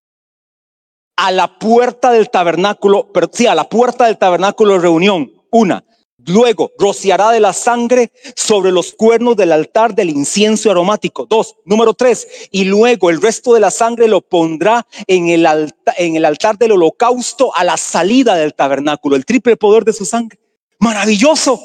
a 1.16 1.32
la 1.32 1.60
puerta 1.60 2.12
del 2.12 2.30
tabernáculo, 2.30 3.12
pero 3.14 3.30
sí, 3.32 3.46
a 3.46 3.54
la 3.54 3.70
puerta 3.70 4.06
del 4.06 4.18
tabernáculo 4.18 4.74
de 4.74 4.80
reunión, 4.80 5.32
una, 5.52 5.84
Luego 6.30 6.72
rociará 6.78 7.32
de 7.32 7.40
la 7.40 7.54
sangre 7.54 8.12
sobre 8.36 8.72
los 8.72 8.94
cuernos 8.94 9.36
del 9.36 9.52
altar 9.52 9.96
del 9.96 10.12
incienso 10.12 10.70
aromático. 10.70 11.26
Dos, 11.26 11.56
número 11.66 11.96
tres. 11.96 12.28
Y 12.52 12.66
luego 12.66 13.10
el 13.10 13.20
resto 13.20 13.56
de 13.56 13.60
la 13.60 13.72
sangre 13.72 14.08
lo 14.08 14.22
pondrá 14.22 14.86
en 15.08 15.28
el, 15.28 15.46
altar, 15.48 16.58
del 16.60 16.74
holocausto 16.74 17.52
a 17.56 17.64
la 17.64 17.78
salida 17.78 18.36
del 18.36 18.54
tabernáculo. 18.54 19.16
El 19.16 19.26
triple 19.26 19.58
poder 19.58 19.84
de 19.84 19.94
su 19.94 20.06
sangre. 20.06 20.40
Maravilloso. 20.80 21.60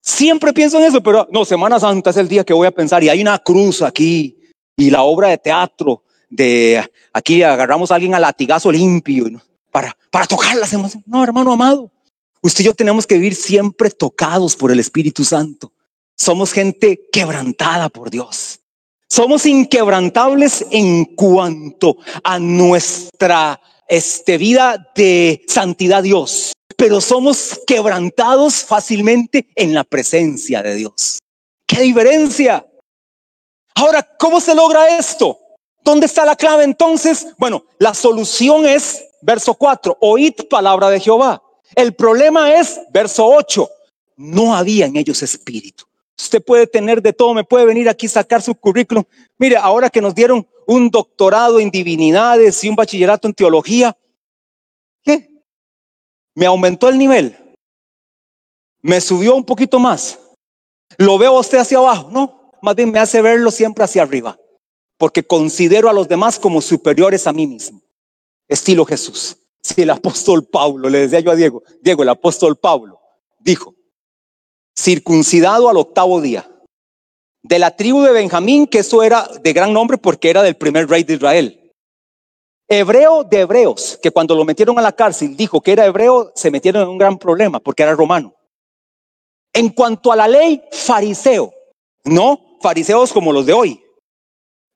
Siempre 0.00 0.52
pienso 0.52 0.78
en 0.78 0.84
eso, 0.84 1.02
pero 1.02 1.26
no, 1.32 1.44
Semana 1.44 1.80
Santa 1.80 2.10
es 2.10 2.16
el 2.16 2.28
día 2.28 2.44
que 2.44 2.54
voy 2.54 2.68
a 2.68 2.70
pensar. 2.70 3.02
Y 3.02 3.08
hay 3.08 3.20
una 3.20 3.40
cruz 3.40 3.82
aquí 3.82 4.38
y 4.76 4.90
la 4.90 5.02
obra 5.02 5.28
de 5.28 5.38
teatro 5.38 6.04
de 6.28 6.88
aquí 7.12 7.42
agarramos 7.42 7.90
a 7.90 7.96
alguien 7.96 8.14
a 8.14 8.20
latigazo 8.20 8.70
limpio 8.70 9.26
para, 9.72 9.96
para 10.12 10.26
tocar 10.26 10.56
las 10.56 10.72
emociones. 10.72 11.06
No, 11.08 11.24
hermano 11.24 11.52
amado. 11.52 11.90
Usted 12.42 12.62
y 12.62 12.66
yo 12.66 12.74
tenemos 12.74 13.06
que 13.06 13.16
vivir 13.16 13.34
siempre 13.34 13.90
tocados 13.90 14.56
por 14.56 14.72
el 14.72 14.80
Espíritu 14.80 15.24
Santo. 15.24 15.72
Somos 16.16 16.52
gente 16.52 17.08
quebrantada 17.12 17.88
por 17.88 18.10
Dios. 18.10 18.60
Somos 19.08 19.44
inquebrantables 19.44 20.64
en 20.70 21.04
cuanto 21.04 21.96
a 22.22 22.38
nuestra 22.38 23.60
este, 23.88 24.38
vida 24.38 24.90
de 24.94 25.44
santidad 25.48 26.02
Dios, 26.02 26.52
pero 26.76 27.00
somos 27.00 27.60
quebrantados 27.66 28.62
fácilmente 28.62 29.48
en 29.56 29.74
la 29.74 29.84
presencia 29.84 30.62
de 30.62 30.76
Dios. 30.76 31.18
¿Qué 31.66 31.82
diferencia? 31.82 32.66
Ahora, 33.74 34.08
¿cómo 34.18 34.40
se 34.40 34.54
logra 34.54 34.96
esto? 34.96 35.38
¿Dónde 35.82 36.06
está 36.06 36.24
la 36.24 36.36
clave 36.36 36.64
entonces? 36.64 37.26
Bueno, 37.38 37.64
la 37.78 37.92
solución 37.94 38.64
es, 38.66 39.02
verso 39.22 39.54
4, 39.54 39.98
oíd 40.00 40.34
palabra 40.48 40.88
de 40.88 41.00
Jehová. 41.00 41.42
El 41.74 41.94
problema 41.94 42.54
es, 42.54 42.80
verso 42.92 43.26
8, 43.26 43.68
no 44.16 44.54
había 44.54 44.86
en 44.86 44.96
ellos 44.96 45.22
espíritu. 45.22 45.84
Usted 46.18 46.42
puede 46.42 46.66
tener 46.66 47.00
de 47.00 47.12
todo, 47.12 47.32
me 47.32 47.44
puede 47.44 47.64
venir 47.64 47.88
aquí 47.88 48.06
sacar 48.06 48.42
su 48.42 48.54
currículum. 48.54 49.04
Mire, 49.38 49.56
ahora 49.56 49.88
que 49.88 50.02
nos 50.02 50.14
dieron 50.14 50.46
un 50.66 50.90
doctorado 50.90 51.58
en 51.58 51.70
divinidades 51.70 52.62
y 52.62 52.68
un 52.68 52.76
bachillerato 52.76 53.26
en 53.26 53.34
teología, 53.34 53.96
¿qué? 55.02 55.30
Me 56.34 56.46
aumentó 56.46 56.88
el 56.88 56.98
nivel. 56.98 57.36
Me 58.82 59.00
subió 59.00 59.34
un 59.34 59.44
poquito 59.44 59.78
más. 59.78 60.18
Lo 60.98 61.16
veo 61.16 61.38
usted 61.38 61.58
hacia 61.58 61.78
abajo, 61.78 62.10
no, 62.10 62.52
más 62.60 62.74
bien 62.76 62.90
me 62.90 62.98
hace 62.98 63.22
verlo 63.22 63.50
siempre 63.50 63.84
hacia 63.84 64.02
arriba, 64.02 64.38
porque 64.98 65.22
considero 65.22 65.88
a 65.88 65.92
los 65.92 66.08
demás 66.08 66.38
como 66.38 66.60
superiores 66.60 67.26
a 67.26 67.32
mí 67.32 67.46
mismo. 67.46 67.80
Estilo 68.48 68.84
Jesús. 68.84 69.39
Si 69.62 69.82
el 69.82 69.90
apóstol 69.90 70.46
Pablo, 70.46 70.88
le 70.88 71.00
decía 71.00 71.20
yo 71.20 71.30
a 71.30 71.36
Diego, 71.36 71.62
Diego, 71.82 72.02
el 72.02 72.08
apóstol 72.08 72.56
Pablo 72.56 73.00
dijo, 73.38 73.74
circuncidado 74.78 75.68
al 75.68 75.76
octavo 75.76 76.20
día, 76.20 76.50
de 77.42 77.58
la 77.58 77.76
tribu 77.76 78.02
de 78.02 78.12
Benjamín, 78.12 78.66
que 78.66 78.80
eso 78.80 79.02
era 79.02 79.28
de 79.42 79.52
gran 79.52 79.72
nombre 79.72 79.98
porque 79.98 80.30
era 80.30 80.42
del 80.42 80.56
primer 80.56 80.88
rey 80.88 81.04
de 81.04 81.14
Israel. 81.14 81.72
Hebreo 82.68 83.24
de 83.24 83.40
hebreos, 83.40 83.98
que 84.02 84.10
cuando 84.10 84.34
lo 84.34 84.44
metieron 84.44 84.78
a 84.78 84.82
la 84.82 84.92
cárcel 84.92 85.36
dijo 85.36 85.60
que 85.60 85.72
era 85.72 85.86
hebreo, 85.86 86.32
se 86.36 86.50
metieron 86.50 86.82
en 86.82 86.88
un 86.88 86.98
gran 86.98 87.18
problema 87.18 87.58
porque 87.58 87.82
era 87.82 87.94
romano. 87.94 88.34
En 89.52 89.70
cuanto 89.70 90.12
a 90.12 90.16
la 90.16 90.28
ley, 90.28 90.62
fariseo, 90.70 91.52
no 92.04 92.58
fariseos 92.60 93.12
como 93.12 93.32
los 93.32 93.44
de 93.46 93.52
hoy, 93.52 93.82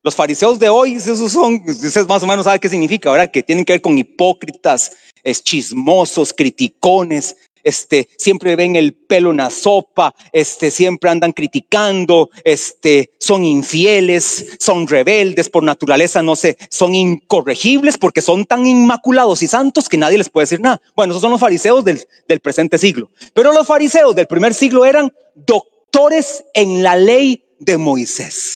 los 0.05 0.13
fariseos 0.13 0.59
de 0.59 0.69
hoy, 0.69 0.93
esos 0.93 1.31
son, 1.31 1.63
ustedes 1.65 2.07
más 2.07 2.21
o 2.21 2.27
menos 2.27 2.45
saben 2.45 2.59
qué 2.59 2.69
significa, 2.69 3.11
¿verdad? 3.11 3.31
Que 3.31 3.41
tienen 3.41 3.65
que 3.65 3.73
ver 3.73 3.81
con 3.81 3.97
hipócritas, 3.97 4.91
es 5.23 5.43
chismosos, 5.43 6.31
criticones, 6.31 7.35
este, 7.63 8.07
siempre 8.15 8.55
ven 8.55 8.75
el 8.75 8.93
pelo 8.93 9.31
en 9.31 9.37
la 9.37 9.49
sopa, 9.49 10.13
este, 10.31 10.69
siempre 10.69 11.09
andan 11.09 11.33
criticando, 11.33 12.29
este, 12.43 13.13
son 13.19 13.43
infieles, 13.43 14.55
son 14.59 14.87
rebeldes 14.87 15.49
por 15.49 15.63
naturaleza, 15.63 16.21
no 16.21 16.35
sé, 16.35 16.55
son 16.69 16.93
incorregibles 16.93 17.97
porque 17.97 18.21
son 18.21 18.45
tan 18.45 18.67
inmaculados 18.67 19.41
y 19.41 19.47
santos 19.47 19.89
que 19.89 19.97
nadie 19.97 20.19
les 20.19 20.29
puede 20.29 20.43
decir 20.43 20.61
nada. 20.61 20.79
Bueno, 20.95 21.13
esos 21.13 21.21
son 21.23 21.31
los 21.31 21.41
fariseos 21.41 21.83
del, 21.83 22.07
del 22.27 22.41
presente 22.41 22.77
siglo. 22.77 23.09
Pero 23.33 23.51
los 23.51 23.65
fariseos 23.65 24.15
del 24.15 24.27
primer 24.27 24.53
siglo 24.53 24.85
eran 24.85 25.11
doctores 25.33 26.45
en 26.53 26.83
la 26.83 26.95
ley 26.95 27.43
de 27.57 27.79
Moisés. 27.79 28.53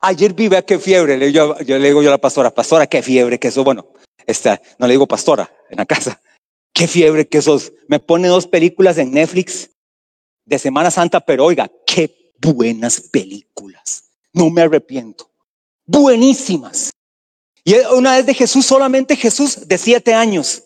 Ayer 0.00 0.32
vi, 0.32 0.48
vea 0.48 0.62
qué 0.62 0.78
fiebre. 0.78 1.30
Yo, 1.32 1.58
yo, 1.60 1.78
le 1.78 1.88
digo 1.88 2.02
yo 2.02 2.08
a 2.08 2.12
la 2.12 2.18
pastora, 2.18 2.50
pastora, 2.50 2.86
qué 2.86 3.02
fiebre 3.02 3.38
que 3.38 3.48
eso. 3.48 3.62
Bueno, 3.64 3.88
esta, 4.26 4.60
no 4.78 4.86
le 4.86 4.94
digo 4.94 5.06
pastora 5.06 5.52
en 5.68 5.76
la 5.76 5.86
casa. 5.86 6.20
Qué 6.72 6.86
fiebre 6.86 7.26
que 7.28 7.38
esos. 7.38 7.72
Me 7.88 7.98
pone 7.98 8.28
dos 8.28 8.46
películas 8.46 8.96
en 8.96 9.10
Netflix 9.10 9.70
de 10.46 10.58
Semana 10.58 10.90
Santa, 10.90 11.20
pero 11.20 11.44
oiga, 11.44 11.70
qué 11.84 12.32
buenas 12.40 13.00
películas. 13.00 14.04
No 14.32 14.48
me 14.50 14.62
arrepiento. 14.62 15.28
Buenísimas. 15.84 16.90
Y 17.64 17.74
una 17.92 18.16
vez 18.16 18.24
de 18.24 18.34
Jesús, 18.34 18.64
solamente 18.64 19.16
Jesús 19.16 19.66
de 19.68 19.76
siete 19.76 20.14
años. 20.14 20.62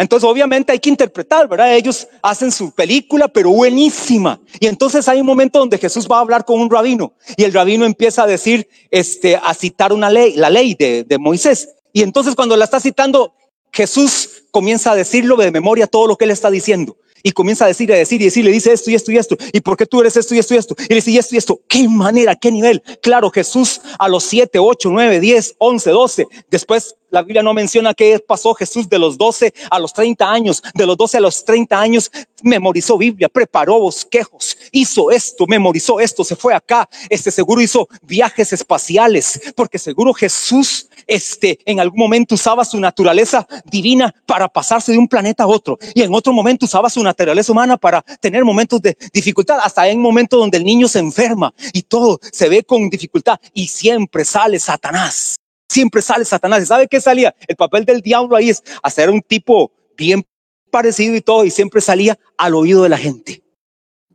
Entonces, 0.00 0.26
obviamente 0.26 0.72
hay 0.72 0.78
que 0.78 0.88
interpretar, 0.88 1.46
¿verdad? 1.46 1.76
Ellos 1.76 2.08
hacen 2.22 2.50
su 2.50 2.72
película, 2.72 3.28
pero 3.28 3.50
buenísima. 3.50 4.40
Y 4.58 4.66
entonces 4.66 5.06
hay 5.08 5.20
un 5.20 5.26
momento 5.26 5.58
donde 5.58 5.76
Jesús 5.76 6.08
va 6.10 6.16
a 6.16 6.20
hablar 6.20 6.46
con 6.46 6.58
un 6.58 6.70
rabino 6.70 7.12
y 7.36 7.44
el 7.44 7.52
rabino 7.52 7.84
empieza 7.84 8.22
a 8.22 8.26
decir, 8.26 8.66
este, 8.90 9.36
a 9.36 9.52
citar 9.52 9.92
una 9.92 10.08
ley, 10.08 10.34
la 10.36 10.48
ley 10.48 10.74
de, 10.74 11.04
de 11.04 11.18
Moisés. 11.18 11.74
Y 11.92 12.02
entonces 12.02 12.34
cuando 12.34 12.56
la 12.56 12.64
está 12.64 12.80
citando, 12.80 13.34
Jesús 13.72 14.44
comienza 14.50 14.92
a 14.92 14.96
decirlo 14.96 15.36
de 15.36 15.50
memoria 15.50 15.86
todo 15.86 16.06
lo 16.06 16.16
que 16.16 16.24
él 16.24 16.30
está 16.30 16.50
diciendo 16.50 16.96
y 17.22 17.32
comienza 17.32 17.64
a 17.64 17.68
decir, 17.68 17.92
a 17.92 17.96
decir 17.96 18.20
y 18.20 18.26
decir, 18.26 18.44
le 18.44 18.52
dice 18.52 18.72
esto 18.72 18.90
y 18.90 18.94
esto 18.94 19.12
y 19.12 19.16
esto. 19.16 19.36
¿Y 19.52 19.60
por 19.60 19.76
qué 19.76 19.86
tú 19.86 20.00
eres 20.00 20.16
esto 20.16 20.34
y 20.34 20.38
esto 20.38 20.54
y 20.54 20.58
esto? 20.58 20.74
Y 20.78 20.88
le 20.88 20.96
dice, 20.96 21.10
y 21.10 21.18
esto 21.18 21.34
y 21.34 21.38
esto. 21.38 21.60
¿Qué 21.68 21.88
manera, 21.88 22.34
qué 22.36 22.50
nivel? 22.50 22.82
Claro, 23.02 23.30
Jesús 23.30 23.80
a 23.98 24.08
los 24.08 24.24
7, 24.24 24.58
8, 24.58 24.88
9, 24.90 25.20
10, 25.20 25.54
11, 25.58 25.90
12. 25.90 26.26
Después 26.50 26.96
la 27.10 27.22
Biblia 27.22 27.42
no 27.42 27.52
menciona 27.52 27.92
qué 27.92 28.20
pasó 28.20 28.54
Jesús 28.54 28.88
de 28.88 28.98
los 28.98 29.18
12 29.18 29.52
a 29.70 29.78
los 29.78 29.92
30 29.92 30.30
años. 30.30 30.62
De 30.74 30.86
los 30.86 30.96
12 30.96 31.16
a 31.16 31.20
los 31.20 31.44
30 31.44 31.80
años 31.80 32.10
memorizó 32.42 32.96
Biblia, 32.96 33.28
preparó 33.28 33.80
bosquejos, 33.80 34.56
hizo 34.72 35.10
esto, 35.10 35.46
memorizó 35.46 36.00
esto, 36.00 36.24
se 36.24 36.36
fue 36.36 36.54
acá. 36.54 36.88
Este 37.08 37.30
seguro 37.30 37.60
hizo 37.60 37.88
viajes 38.02 38.52
espaciales, 38.52 39.40
porque 39.56 39.78
seguro 39.78 40.14
Jesús 40.14 40.88
este, 41.10 41.58
en 41.64 41.80
algún 41.80 41.98
momento 41.98 42.36
usaba 42.36 42.64
su 42.64 42.78
naturaleza 42.78 43.46
divina 43.64 44.14
para 44.26 44.48
pasarse 44.48 44.92
de 44.92 44.98
un 44.98 45.08
planeta 45.08 45.42
a 45.42 45.46
otro. 45.48 45.78
Y 45.94 46.02
en 46.02 46.14
otro 46.14 46.32
momento 46.32 46.66
usaba 46.66 46.88
su 46.88 47.02
naturaleza 47.02 47.50
humana 47.50 47.76
para 47.76 48.00
tener 48.20 48.44
momentos 48.44 48.80
de 48.80 48.96
dificultad. 49.12 49.58
Hasta 49.62 49.88
en 49.88 50.00
momento 50.00 50.36
donde 50.36 50.58
el 50.58 50.64
niño 50.64 50.86
se 50.88 51.00
enferma 51.00 51.52
y 51.72 51.82
todo 51.82 52.20
se 52.32 52.48
ve 52.48 52.62
con 52.62 52.88
dificultad. 52.88 53.40
Y 53.52 53.66
siempre 53.66 54.24
sale 54.24 54.60
Satanás. 54.60 55.36
Siempre 55.68 56.00
sale 56.00 56.24
Satanás. 56.24 56.62
¿Y 56.62 56.66
sabe 56.66 56.88
qué 56.88 57.00
salía? 57.00 57.34
El 57.48 57.56
papel 57.56 57.84
del 57.84 58.00
diablo 58.00 58.36
ahí 58.36 58.50
es 58.50 58.62
hacer 58.82 59.10
un 59.10 59.20
tipo 59.20 59.72
bien 59.96 60.24
parecido 60.70 61.16
y 61.16 61.20
todo. 61.20 61.44
Y 61.44 61.50
siempre 61.50 61.80
salía 61.80 62.18
al 62.38 62.54
oído 62.54 62.84
de 62.84 62.88
la 62.88 62.98
gente. 62.98 63.42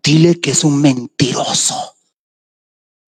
Dile 0.01 0.39
que 0.39 0.51
es 0.51 0.63
un 0.63 0.81
mentiroso 0.81 1.95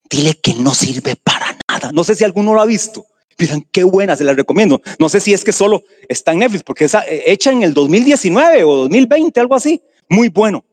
dile 0.10 0.36
que 0.36 0.54
no 0.54 0.74
sirve 0.74 1.16
para 1.16 1.58
nada. 1.70 1.92
No 1.92 2.04
sé 2.04 2.16
si 2.16 2.24
alguno 2.24 2.54
lo 2.54 2.62
ha 2.62 2.66
visto. 2.66 3.06
Miren, 3.40 3.68
qué 3.72 3.84
buena, 3.84 4.16
se 4.16 4.24
la 4.24 4.34
recomiendo. 4.34 4.82
No 5.00 5.10
sé 5.10 5.20
si 5.20 5.34
es 5.34 5.44
que 5.44 5.52
solo 5.52 5.84
está 6.08 6.32
en 6.32 6.40
Netflix, 6.40 6.64
porque 6.64 6.86
es 6.86 6.94
eh, 6.96 7.24
hecha 7.28 7.52
en 7.52 7.64
el 7.64 7.74
2019 7.74 8.64
o 8.64 8.76
2020, 8.78 9.40
algo 9.40 9.56
así. 9.56 9.82
Muy 10.10 10.30
bueno. 10.30 10.66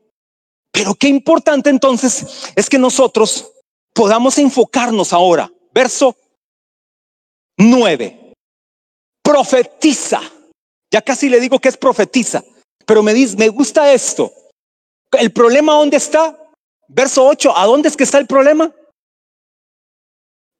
Pero 0.71 0.95
qué 0.95 1.07
importante 1.07 1.69
entonces 1.69 2.51
es 2.55 2.69
que 2.69 2.79
nosotros 2.79 3.51
podamos 3.93 4.37
enfocarnos 4.39 5.13
ahora. 5.13 5.51
Verso 5.73 6.15
9. 7.57 8.33
Profetiza. 9.21 10.21
Ya 10.91 11.01
casi 11.01 11.29
le 11.29 11.39
digo 11.39 11.59
que 11.59 11.69
es 11.69 11.77
profetiza, 11.77 12.43
pero 12.85 13.03
me 13.03 13.13
dice, 13.13 13.35
me 13.37 13.49
gusta 13.49 13.91
esto. 13.91 14.31
¿El 15.11 15.31
problema 15.31 15.73
dónde 15.73 15.97
está? 15.97 16.37
Verso 16.87 17.25
8, 17.27 17.57
¿a 17.57 17.65
dónde 17.65 17.89
es 17.89 17.97
que 17.97 18.03
está 18.03 18.17
el 18.17 18.27
problema? 18.27 18.73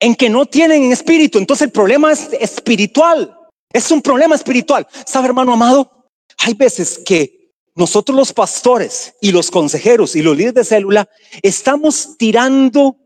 En 0.06 0.14
que 0.14 0.30
no 0.30 0.46
tienen 0.46 0.92
espíritu. 0.92 1.40
Entonces 1.40 1.66
el 1.66 1.72
problema 1.72 2.12
es 2.12 2.30
espiritual. 2.40 3.36
Es 3.74 3.90
un 3.90 4.04
problema 4.04 4.36
espiritual. 4.36 4.86
¿Sabe, 5.04 5.30
hermano 5.30 5.54
amado? 5.54 6.12
Hay 6.38 6.54
veces 6.54 7.02
que 7.04 7.56
nosotros 7.74 8.16
los 8.16 8.32
pastores 8.32 9.16
y 9.20 9.32
los 9.32 9.50
consejeros 9.50 10.16
y 10.16 10.22
los 10.22 10.38
líderes 10.38 10.54
de 10.54 10.64
célula 10.64 11.10
estamos 11.42 12.18
tirando 12.20 12.98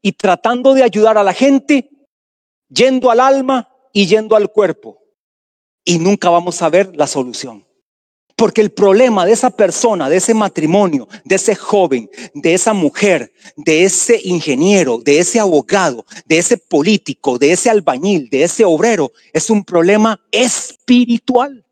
y 0.00 0.12
tratando 0.12 0.74
de 0.74 0.84
ayudar 0.84 1.18
a 1.18 1.24
la 1.24 1.34
gente 1.34 1.90
yendo 2.68 3.10
al 3.10 3.18
alma 3.18 3.68
y 3.92 4.06
yendo 4.06 4.36
al 4.36 4.52
cuerpo. 4.52 5.02
Y 5.84 5.98
nunca 5.98 6.30
vamos 6.30 6.62
a 6.62 6.68
ver 6.68 6.94
la 6.94 7.08
solución. 7.08 7.66
Porque 8.38 8.60
el 8.60 8.70
problema 8.70 9.26
de 9.26 9.32
esa 9.32 9.50
persona, 9.50 10.08
de 10.08 10.18
ese 10.18 10.32
matrimonio, 10.32 11.08
de 11.24 11.34
ese 11.34 11.56
joven, 11.56 12.08
de 12.34 12.54
esa 12.54 12.72
mujer, 12.72 13.32
de 13.56 13.82
ese 13.82 14.20
ingeniero, 14.22 14.98
de 14.98 15.18
ese 15.18 15.40
abogado, 15.40 16.06
de 16.24 16.38
ese 16.38 16.56
político, 16.56 17.36
de 17.36 17.50
ese 17.50 17.68
albañil, 17.68 18.30
de 18.30 18.44
ese 18.44 18.64
obrero, 18.64 19.10
es 19.32 19.50
un 19.50 19.64
problema 19.64 20.20
espiritual. 20.30 21.66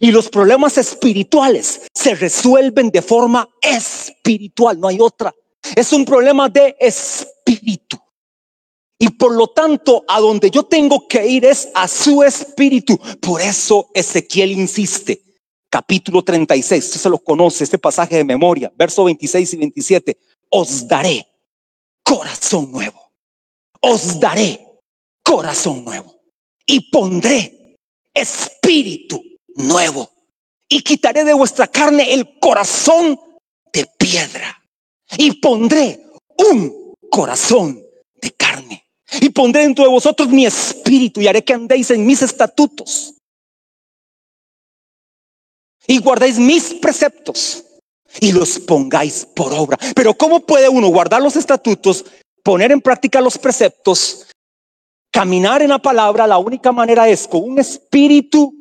Y 0.00 0.10
los 0.10 0.28
problemas 0.28 0.76
espirituales 0.76 1.82
se 1.94 2.16
resuelven 2.16 2.90
de 2.90 3.00
forma 3.00 3.48
espiritual, 3.62 4.80
no 4.80 4.88
hay 4.88 4.98
otra. 5.00 5.32
Es 5.76 5.92
un 5.92 6.04
problema 6.04 6.48
de 6.48 6.74
espíritu. 6.80 7.96
Y 8.98 9.10
por 9.10 9.36
lo 9.36 9.46
tanto, 9.50 10.04
a 10.08 10.18
donde 10.18 10.50
yo 10.50 10.64
tengo 10.64 11.06
que 11.06 11.24
ir 11.28 11.44
es 11.44 11.68
a 11.76 11.86
su 11.86 12.24
espíritu. 12.24 12.98
Por 13.20 13.40
eso 13.40 13.88
Ezequiel 13.94 14.50
insiste 14.50 15.27
capítulo 15.70 16.22
36, 16.22 16.84
usted 16.84 17.00
se 17.00 17.10
lo 17.10 17.18
conoce, 17.18 17.64
este 17.64 17.78
pasaje 17.78 18.16
de 18.16 18.24
memoria, 18.24 18.72
verso 18.76 19.04
26 19.04 19.54
y 19.54 19.56
27, 19.56 20.18
os 20.50 20.86
daré 20.86 21.26
corazón 22.02 22.72
nuevo, 22.72 23.12
os 23.80 24.18
daré 24.18 24.66
corazón 25.22 25.84
nuevo 25.84 26.14
y 26.66 26.90
pondré 26.90 27.76
espíritu 28.14 29.22
nuevo 29.54 30.10
y 30.68 30.82
quitaré 30.82 31.24
de 31.24 31.34
vuestra 31.34 31.66
carne 31.66 32.12
el 32.12 32.38
corazón 32.38 33.18
de 33.72 33.86
piedra 33.98 34.62
y 35.16 35.32
pondré 35.32 36.02
un 36.50 36.94
corazón 37.10 37.82
de 38.20 38.30
carne 38.32 38.84
y 39.20 39.30
pondré 39.30 39.62
dentro 39.62 39.84
de 39.84 39.90
vosotros 39.90 40.28
mi 40.28 40.46
espíritu 40.46 41.20
y 41.20 41.28
haré 41.28 41.42
que 41.42 41.54
andéis 41.54 41.90
en 41.90 42.06
mis 42.06 42.22
estatutos 42.22 43.14
y 45.88 45.98
guardéis 45.98 46.38
mis 46.38 46.74
preceptos 46.74 47.64
y 48.20 48.30
los 48.30 48.60
pongáis 48.60 49.26
por 49.34 49.52
obra. 49.52 49.76
Pero 49.96 50.14
¿cómo 50.14 50.40
puede 50.40 50.68
uno 50.68 50.88
guardar 50.88 51.20
los 51.22 51.34
estatutos, 51.34 52.04
poner 52.44 52.70
en 52.70 52.80
práctica 52.80 53.20
los 53.20 53.38
preceptos, 53.38 54.26
caminar 55.10 55.62
en 55.62 55.70
la 55.70 55.78
palabra? 55.78 56.26
La 56.26 56.38
única 56.38 56.70
manera 56.70 57.08
es 57.08 57.26
con 57.26 57.42
un 57.42 57.58
espíritu 57.58 58.54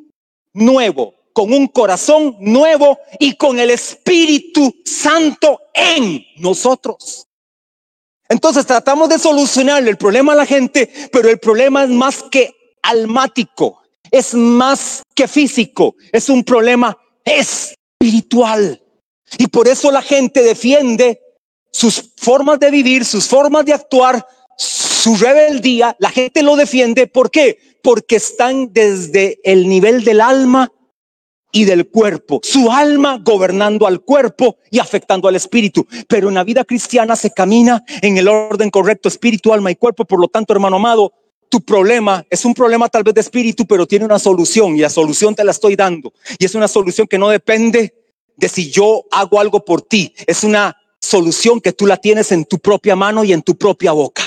nuevo, 0.53 1.13
con 1.34 1.53
un 1.53 1.67
corazón 1.67 2.38
nuevo 2.39 2.98
y 3.19 3.36
con 3.36 3.60
el 3.60 3.69
Espíritu 3.72 4.74
Santo 4.86 5.61
en 5.74 6.25
nosotros. 6.37 7.27
Entonces 8.29 8.66
tratamos 8.66 9.09
de 9.09 9.20
solucionarle 9.20 9.90
el 9.90 9.98
problema 9.98 10.33
a 10.33 10.37
la 10.37 10.46
gente, 10.46 10.92
pero 11.11 11.29
el 11.29 11.40
problema 11.40 11.83
es 11.83 11.90
más 11.90 12.24
que 12.24 12.77
almático, 12.81 13.81
es 14.11 14.33
más 14.33 15.03
que 15.13 15.27
físico, 15.27 15.96
es 16.11 16.29
un 16.29 16.44
problema 16.44 16.98
espiritual. 17.27 18.81
Y 19.37 19.48
por 19.48 19.68
eso 19.68 19.92
la 19.92 20.01
gente 20.01 20.42
defiende 20.42 21.22
sus 21.72 22.13
formas 22.18 22.59
de 22.59 22.72
vivir, 22.72 23.05
sus 23.05 23.27
formas 23.27 23.66
de 23.66 23.74
actuar, 23.74 24.25
su 24.57 25.16
rebeldía. 25.16 25.96
La 26.00 26.09
gente 26.09 26.42
lo 26.42 26.55
defiende. 26.55 27.07
¿Por 27.07 27.29
qué? 27.29 27.57
Porque 27.83 28.16
están 28.16 28.74
desde 28.74 29.40
el 29.44 29.68
nivel 29.68 30.03
del 30.03 30.22
alma 30.22 30.72
y 31.51 31.66
del 31.66 31.90
cuerpo. 31.90 32.40
Su 32.44 32.72
alma 32.72 33.20
gobernando 33.24 33.87
al 33.87 34.01
cuerpo 34.01 34.57
y 34.72 34.79
afectando 34.79 35.27
al 35.27 35.35
espíritu. 35.35 35.87
Pero 36.07 36.29
en 36.29 36.35
la 36.35 36.44
vida 36.44 36.63
cristiana 36.63 37.16
se 37.16 37.31
camina 37.31 37.83
en 38.01 38.18
el 38.18 38.27
orden 38.27 38.70
correcto, 38.70 39.07
espíritu, 39.07 39.53
alma 39.53 39.72
y 39.72 39.75
cuerpo. 39.75 40.05
Por 40.05 40.20
lo 40.20 40.27
tanto, 40.27 40.53
hermano 40.53 40.77
amado, 40.77 41.13
tu 41.50 41.62
problema 41.62 42.25
es 42.29 42.46
un 42.46 42.53
problema 42.53 42.90
tal 42.90 43.03
vez 43.03 43.14
de 43.14 43.22
espíritu, 43.22 43.66
pero 43.66 43.88
tiene 43.88 44.05
una 44.05 44.20
solución 44.20 44.75
y 44.75 44.79
la 44.79 44.90
solución 44.90 45.36
te 45.36 45.44
la 45.44 45.51
estoy 45.51 45.75
dando. 45.75 46.14
Y 46.38 46.46
es 46.46 46.55
una 46.55 46.68
solución 46.68 47.07
que 47.07 47.18
no 47.18 47.29
depende 47.29 47.94
de 48.36 48.50
si 48.50 48.70
yo 48.70 49.05
hago 49.12 49.40
algo 49.40 49.64
por 49.64 49.81
ti. 49.81 50.14
Es 50.25 50.44
una 50.44 50.75
solución 51.00 51.62
que 51.62 51.74
tú 51.74 51.86
la 51.86 51.98
tienes 51.98 52.31
en 52.31 52.46
tu 52.46 52.60
propia 52.60 52.96
mano 52.96 53.24
y 53.24 53.33
en 53.33 53.42
tu 53.42 53.57
propia 53.57 53.92
boca. 53.92 54.24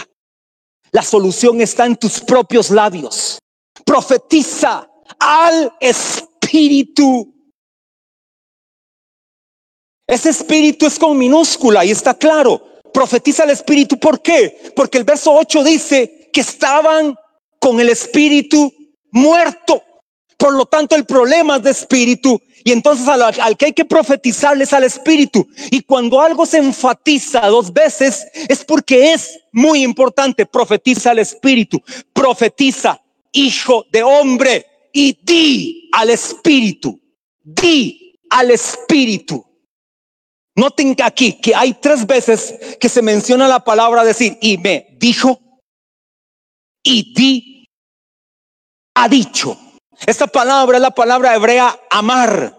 La 0.93 1.03
solución 1.03 1.61
está 1.61 1.87
en 1.87 1.97
tus 1.97 2.21
propios 2.21 2.71
labios. 2.71 3.39
Profetiza 3.85 4.89
al 5.19 5.73
espíritu. 5.81 7.33
Ese 10.07 10.31
espíritu 10.31 10.87
es 10.87 10.99
con 10.99 11.17
minúscula 11.17 11.85
y 11.85 11.91
está 11.93 12.15
claro. 12.15 12.61
Profetiza 12.93 13.45
al 13.45 13.51
espíritu. 13.51 13.99
¿Por 13.99 14.21
qué? 14.21 14.73
Porque 14.75 14.99
el 14.99 15.05
verso 15.05 15.33
8 15.33 15.63
dice, 15.63 16.20
que 16.33 16.41
estaban 16.41 17.17
con 17.59 17.81
el 17.81 17.89
espíritu 17.89 18.73
muerto. 19.11 19.83
Por 20.37 20.55
lo 20.55 20.65
tanto, 20.67 20.97
el 20.97 21.05
problema 21.05 21.57
es 21.57 21.63
de 21.63 21.71
espíritu. 21.71 22.41
Y 22.65 22.73
entonces 22.73 23.07
al, 23.09 23.57
que 23.57 23.67
hay 23.67 23.73
que 23.73 23.85
profetizarles 23.85 24.73
al 24.73 24.85
espíritu. 24.85 25.47
Y 25.71 25.83
cuando 25.83 26.21
algo 26.21 26.47
se 26.47 26.59
enfatiza 26.59 27.47
dos 27.47 27.73
veces, 27.73 28.27
es 28.49 28.65
porque 28.65 29.13
es 29.13 29.39
muy 29.53 29.83
importante. 29.83 30.47
Profetiza 30.47 31.11
al 31.11 31.19
espíritu. 31.19 31.83
Profetiza, 32.13 33.01
hijo 33.33 33.85
de 33.93 34.03
hombre. 34.03 34.67
Y 34.93 35.19
di 35.23 35.91
al 35.93 36.11
espíritu. 36.11 36.99
Di 37.43 38.19
al 38.31 38.51
espíritu. 38.51 39.45
Noten 40.57 40.97
aquí 41.03 41.35
que 41.35 41.55
hay 41.55 41.75
tres 41.75 42.07
veces 42.07 42.55
que 42.81 42.89
se 42.89 43.03
menciona 43.03 43.47
la 43.49 43.65
palabra 43.65 44.05
decir, 44.05 44.37
y 44.41 44.59
me 44.59 44.89
dijo 44.99 45.41
y 46.83 47.13
di 47.15 47.67
ha 48.95 49.09
dicho. 49.09 49.57
Esta 50.07 50.27
palabra 50.27 50.79
es 50.79 50.83
la 50.83 50.91
palabra 50.91 51.35
hebrea 51.35 51.79
amar, 51.91 52.57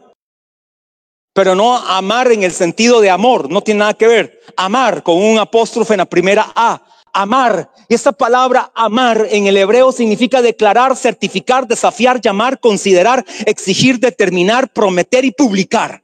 pero 1.34 1.56
no 1.56 1.78
amar 1.78 2.32
en 2.32 2.44
el 2.44 2.52
sentido 2.52 3.02
de 3.02 3.10
amor, 3.10 3.50
no 3.50 3.62
tiene 3.62 3.80
nada 3.80 3.94
que 3.94 4.08
ver. 4.08 4.42
Amar 4.58 5.02
con 5.02 5.18
un 5.18 5.40
apóstrofe 5.40 5.94
en 5.94 6.00
la 6.00 6.06
primera 6.06 6.52
A, 6.56 6.82
amar. 7.14 7.72
Y 7.88 7.94
esta 7.94 8.12
palabra 8.12 8.72
amar 8.76 9.28
en 9.30 9.48
el 9.48 9.58
hebreo 9.58 9.92
significa 9.92 10.42
declarar, 10.42 10.96
certificar, 10.96 11.68
desafiar, 11.68 12.22
llamar, 12.22 12.60
considerar, 12.60 13.26
exigir, 13.46 14.00
determinar, 14.00 14.72
prometer 14.72 15.26
y 15.26 15.32
publicar. 15.32 16.04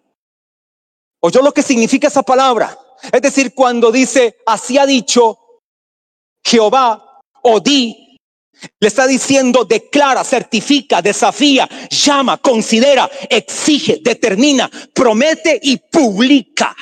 ¿Oyó 1.19 1.41
lo 1.41 1.53
que 1.53 1.61
significa 1.61 2.07
esa 2.07 2.23
palabra? 2.23 2.77
Es 3.11 3.21
decir, 3.21 3.53
cuando 3.53 3.91
dice, 3.91 4.37
así 4.45 4.77
ha 4.77 4.85
dicho 4.85 5.37
Jehová, 6.43 7.21
o 7.41 7.59
di, 7.59 8.06
le 8.79 8.87
está 8.87 9.07
diciendo, 9.07 9.65
declara, 9.65 10.23
certifica, 10.23 11.01
desafía, 11.01 11.67
llama, 11.89 12.37
considera, 12.37 13.09
exige, 13.29 13.99
determina, 14.01 14.69
promete 14.93 15.59
y 15.61 15.77
publica. 15.77 16.75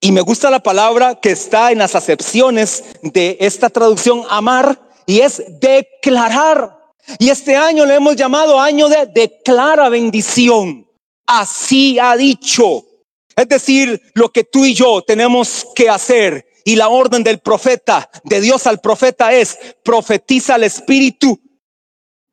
Y 0.00 0.12
me 0.12 0.20
gusta 0.20 0.50
la 0.50 0.62
palabra 0.62 1.18
que 1.20 1.30
está 1.30 1.72
en 1.72 1.78
las 1.78 1.94
acepciones 1.94 2.84
de 3.02 3.38
esta 3.40 3.70
traducción 3.70 4.24
amar 4.28 4.80
y 5.06 5.20
es 5.20 5.42
declarar. 5.60 6.76
Y 7.18 7.30
este 7.30 7.56
año 7.56 7.86
le 7.86 7.94
hemos 7.94 8.16
llamado 8.16 8.60
año 8.60 8.88
de 8.88 9.06
declara 9.06 9.88
bendición. 9.88 10.86
Así 11.26 11.98
ha 11.98 12.16
dicho. 12.16 12.84
Es 13.34 13.48
decir, 13.48 14.00
lo 14.14 14.30
que 14.30 14.44
tú 14.44 14.64
y 14.64 14.74
yo 14.74 15.02
tenemos 15.02 15.66
que 15.74 15.88
hacer 15.88 16.45
y 16.66 16.74
la 16.74 16.88
orden 16.88 17.22
del 17.22 17.38
profeta, 17.38 18.10
de 18.24 18.40
Dios 18.40 18.66
al 18.66 18.80
profeta 18.80 19.32
es, 19.32 19.56
profetiza 19.84 20.56
al 20.56 20.64
Espíritu, 20.64 21.40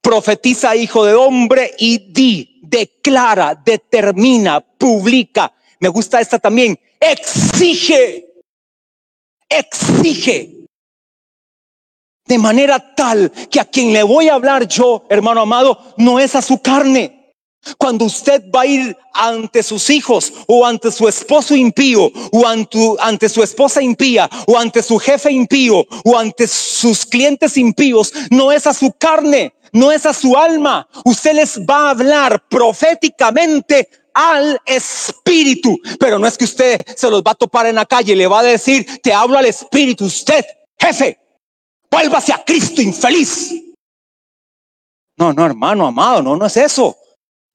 profetiza 0.01 0.75
hijo 0.75 1.05
de 1.05 1.13
hombre 1.13 1.71
y 1.77 2.11
di, 2.11 2.59
declara, 2.63 3.53
determina, 3.53 4.59
publica. 4.59 5.53
Me 5.79 5.87
gusta 5.87 6.19
esta 6.19 6.39
también, 6.39 6.79
exige, 6.99 8.33
exige 9.47 10.65
de 12.25 12.37
manera 12.39 12.95
tal 12.95 13.31
que 13.51 13.59
a 13.59 13.65
quien 13.65 13.93
le 13.93 14.01
voy 14.01 14.29
a 14.29 14.33
hablar 14.33 14.67
yo, 14.67 15.05
hermano 15.09 15.41
amado, 15.41 15.77
no 15.97 16.19
es 16.19 16.35
a 16.35 16.41
su 16.41 16.59
carne. 16.59 17.22
Cuando 17.77 18.05
usted 18.05 18.43
va 18.53 18.61
a 18.61 18.65
ir 18.65 18.97
ante 19.13 19.63
sus 19.63 19.89
hijos 19.89 20.33
o 20.47 20.65
ante 20.65 20.91
su 20.91 21.07
esposo 21.07 21.55
impío 21.55 22.11
o 22.31 22.47
ante, 22.47 23.29
su 23.29 23.43
esposa 23.43 23.81
impía 23.81 24.29
o 24.47 24.57
ante 24.57 24.83
su 24.83 24.97
jefe 24.99 25.31
impío 25.31 25.85
o 26.03 26.17
ante 26.17 26.47
sus 26.47 27.05
clientes 27.05 27.57
impíos, 27.57 28.11
no 28.29 28.51
es 28.51 28.67
a 28.67 28.73
su 28.73 28.91
carne, 28.91 29.53
no 29.71 29.91
es 29.91 30.05
a 30.05 30.13
su 30.13 30.35
alma. 30.35 30.87
Usted 31.05 31.33
les 31.33 31.59
va 31.59 31.87
a 31.87 31.89
hablar 31.91 32.43
proféticamente 32.49 33.87
al 34.13 34.59
espíritu, 34.65 35.79
pero 35.99 36.19
no 36.19 36.27
es 36.27 36.37
que 36.37 36.45
usted 36.45 36.81
se 36.95 37.09
los 37.09 37.23
va 37.23 37.31
a 37.31 37.35
topar 37.35 37.65
en 37.65 37.75
la 37.75 37.85
calle 37.85 38.13
y 38.13 38.15
le 38.15 38.27
va 38.27 38.41
a 38.41 38.43
decir, 38.43 38.85
te 39.01 39.13
hablo 39.13 39.37
al 39.37 39.45
espíritu, 39.45 40.05
usted, 40.05 40.45
jefe, 40.77 41.17
vuélvase 41.89 42.33
a 42.33 42.43
Cristo 42.43 42.81
infeliz. 42.81 43.53
No, 45.17 45.31
no, 45.31 45.45
hermano 45.45 45.87
amado, 45.87 46.21
no, 46.21 46.35
no 46.35 46.45
es 46.45 46.57
eso. 46.57 46.97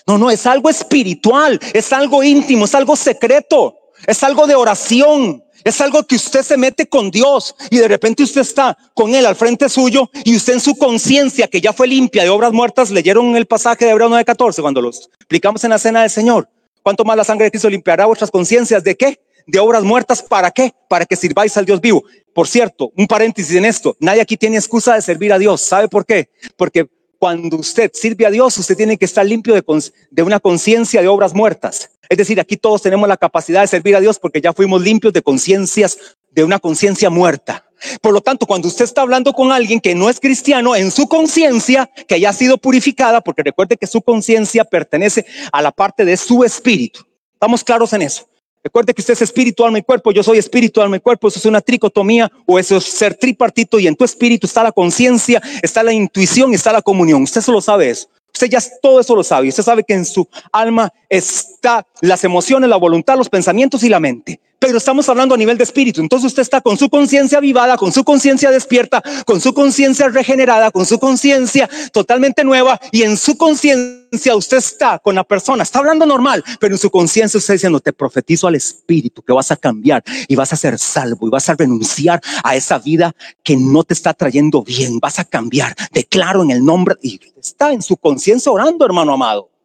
No, 0.08 0.16
no, 0.16 0.30
es 0.30 0.46
algo 0.46 0.70
espiritual, 0.70 1.60
es 1.74 1.92
algo 1.92 2.24
íntimo, 2.24 2.64
es 2.64 2.74
algo 2.74 2.96
secreto, 2.96 3.76
es 4.06 4.24
algo 4.24 4.46
de 4.46 4.54
oración. 4.54 5.44
Es 5.64 5.80
algo 5.80 6.04
que 6.04 6.14
usted 6.14 6.42
se 6.42 6.56
mete 6.56 6.86
con 6.86 7.10
Dios 7.10 7.54
y 7.68 7.78
de 7.78 7.88
repente 7.88 8.22
usted 8.22 8.40
está 8.42 8.78
con 8.94 9.14
Él 9.14 9.26
al 9.26 9.34
frente 9.34 9.68
suyo 9.68 10.08
y 10.24 10.36
usted 10.36 10.54
en 10.54 10.60
su 10.60 10.76
conciencia, 10.76 11.48
que 11.48 11.60
ya 11.60 11.72
fue 11.72 11.88
limpia 11.88 12.22
de 12.22 12.28
obras 12.28 12.52
muertas, 12.52 12.90
leyeron 12.90 13.36
el 13.36 13.44
pasaje 13.44 13.84
de 13.84 13.90
Hebreo 13.90 14.08
9:14 14.08 14.62
cuando 14.62 14.80
los 14.80 15.10
explicamos 15.16 15.62
en 15.64 15.70
la 15.70 15.78
cena 15.78 16.02
del 16.02 16.10
Señor. 16.10 16.48
¿Cuánto 16.82 17.04
más 17.04 17.16
la 17.16 17.24
sangre 17.24 17.46
de 17.46 17.50
Cristo 17.50 17.68
limpiará 17.68 18.06
vuestras 18.06 18.30
conciencias? 18.30 18.84
¿De 18.84 18.96
qué? 18.96 19.20
De 19.46 19.58
obras 19.58 19.82
muertas. 19.82 20.22
¿Para 20.22 20.52
qué? 20.52 20.72
Para 20.88 21.04
que 21.04 21.16
sirváis 21.16 21.54
al 21.56 21.66
Dios 21.66 21.80
vivo. 21.80 22.04
Por 22.32 22.46
cierto, 22.46 22.92
un 22.96 23.06
paréntesis 23.08 23.56
en 23.56 23.64
esto. 23.64 23.96
Nadie 23.98 24.22
aquí 24.22 24.36
tiene 24.36 24.56
excusa 24.56 24.94
de 24.94 25.02
servir 25.02 25.32
a 25.32 25.38
Dios. 25.38 25.60
¿Sabe 25.60 25.88
por 25.88 26.06
qué? 26.06 26.30
Porque 26.56 26.88
cuando 27.18 27.56
usted 27.56 27.90
sirve 27.94 28.26
a 28.26 28.30
Dios, 28.30 28.56
usted 28.58 28.76
tiene 28.76 28.96
que 28.96 29.04
estar 29.04 29.26
limpio 29.26 29.54
de, 29.54 30.22
una 30.22 30.40
conciencia 30.40 31.02
de 31.02 31.08
obras 31.08 31.34
muertas. 31.34 31.90
Es 32.08 32.16
decir, 32.16 32.40
aquí 32.40 32.56
todos 32.56 32.82
tenemos 32.82 33.08
la 33.08 33.16
capacidad 33.16 33.60
de 33.60 33.66
servir 33.66 33.96
a 33.96 34.00
Dios 34.00 34.18
porque 34.18 34.40
ya 34.40 34.52
fuimos 34.52 34.80
limpios 34.80 35.12
de 35.12 35.22
conciencias, 35.22 35.98
de 36.30 36.44
una 36.44 36.58
conciencia 36.58 37.10
muerta. 37.10 37.64
Por 38.00 38.12
lo 38.12 38.20
tanto, 38.20 38.46
cuando 38.46 38.68
usted 38.68 38.84
está 38.84 39.02
hablando 39.02 39.32
con 39.32 39.52
alguien 39.52 39.80
que 39.80 39.94
no 39.94 40.08
es 40.08 40.20
cristiano, 40.20 40.74
en 40.74 40.90
su 40.90 41.08
conciencia, 41.08 41.90
que 42.06 42.14
haya 42.14 42.32
sido 42.32 42.58
purificada, 42.58 43.20
porque 43.20 43.42
recuerde 43.42 43.76
que 43.76 43.86
su 43.86 44.00
conciencia 44.02 44.64
pertenece 44.64 45.26
a 45.52 45.62
la 45.62 45.70
parte 45.70 46.04
de 46.04 46.16
su 46.16 46.44
espíritu. 46.44 47.04
Estamos 47.34 47.62
claros 47.62 47.92
en 47.92 48.02
eso. 48.02 48.28
Recuerde 48.68 48.92
que 48.92 49.00
usted 49.00 49.14
es 49.14 49.22
espíritu, 49.22 49.64
alma 49.64 49.78
y 49.78 49.82
cuerpo. 49.82 50.12
Yo 50.12 50.22
soy 50.22 50.36
espíritu, 50.36 50.82
alma 50.82 50.98
y 50.98 51.00
cuerpo. 51.00 51.28
Eso 51.28 51.38
es 51.38 51.46
una 51.46 51.62
tricotomía 51.62 52.30
o 52.44 52.58
eso 52.58 52.76
es 52.76 52.84
ser 52.84 53.14
tripartito. 53.14 53.78
Y 53.78 53.86
en 53.86 53.96
tu 53.96 54.04
espíritu 54.04 54.46
está 54.46 54.62
la 54.62 54.72
conciencia, 54.72 55.40
está 55.62 55.82
la 55.82 55.94
intuición, 55.94 56.52
está 56.52 56.70
la 56.70 56.82
comunión. 56.82 57.22
Usted 57.22 57.40
solo 57.40 57.62
sabe 57.62 57.88
eso. 57.88 58.10
Usted 58.30 58.50
ya 58.50 58.58
todo 58.82 59.00
eso 59.00 59.16
lo 59.16 59.24
sabe. 59.24 59.48
Usted 59.48 59.62
sabe 59.62 59.84
que 59.84 59.94
en 59.94 60.04
su 60.04 60.28
alma 60.52 60.92
está 61.08 61.86
las 62.02 62.24
emociones, 62.24 62.68
la 62.68 62.76
voluntad, 62.76 63.16
los 63.16 63.30
pensamientos 63.30 63.82
y 63.84 63.88
la 63.88 64.00
mente 64.00 64.38
pero 64.58 64.78
estamos 64.78 65.08
hablando 65.08 65.34
a 65.34 65.38
nivel 65.38 65.56
de 65.56 65.64
espíritu. 65.64 66.00
Entonces 66.00 66.26
usted 66.26 66.42
está 66.42 66.60
con 66.60 66.76
su 66.76 66.88
conciencia 66.88 67.40
vivada, 67.40 67.76
con 67.76 67.92
su 67.92 68.04
conciencia 68.04 68.50
despierta, 68.50 69.02
con 69.24 69.40
su 69.40 69.54
conciencia 69.54 70.08
regenerada, 70.08 70.70
con 70.70 70.86
su 70.86 70.98
conciencia 70.98 71.68
totalmente 71.92 72.44
nueva 72.44 72.80
y 72.90 73.02
en 73.02 73.16
su 73.16 73.36
conciencia 73.36 74.36
usted 74.36 74.56
está 74.56 74.98
con 74.98 75.14
la 75.14 75.24
persona, 75.24 75.62
está 75.62 75.80
hablando 75.80 76.06
normal, 76.06 76.42
pero 76.60 76.74
en 76.74 76.78
su 76.78 76.90
conciencia 76.90 77.38
usted 77.38 77.54
diciendo, 77.54 77.80
te 77.80 77.92
profetizo 77.92 78.46
al 78.46 78.54
espíritu 78.54 79.22
que 79.22 79.32
vas 79.32 79.50
a 79.50 79.56
cambiar 79.56 80.02
y 80.26 80.34
vas 80.34 80.52
a 80.52 80.56
ser 80.56 80.78
salvo 80.78 81.26
y 81.26 81.30
vas 81.30 81.48
a 81.48 81.54
renunciar 81.54 82.20
a 82.42 82.56
esa 82.56 82.78
vida 82.78 83.14
que 83.42 83.56
no 83.56 83.84
te 83.84 83.94
está 83.94 84.14
trayendo 84.14 84.62
bien, 84.62 84.98
vas 84.98 85.18
a 85.18 85.24
cambiar, 85.24 85.74
declaro 85.92 86.42
en 86.42 86.50
el 86.50 86.64
nombre 86.64 86.96
y 87.02 87.20
está 87.38 87.72
en 87.72 87.82
su 87.82 87.96
conciencia 87.96 88.50
orando, 88.50 88.84
hermano 88.84 89.12
amado. 89.12 89.57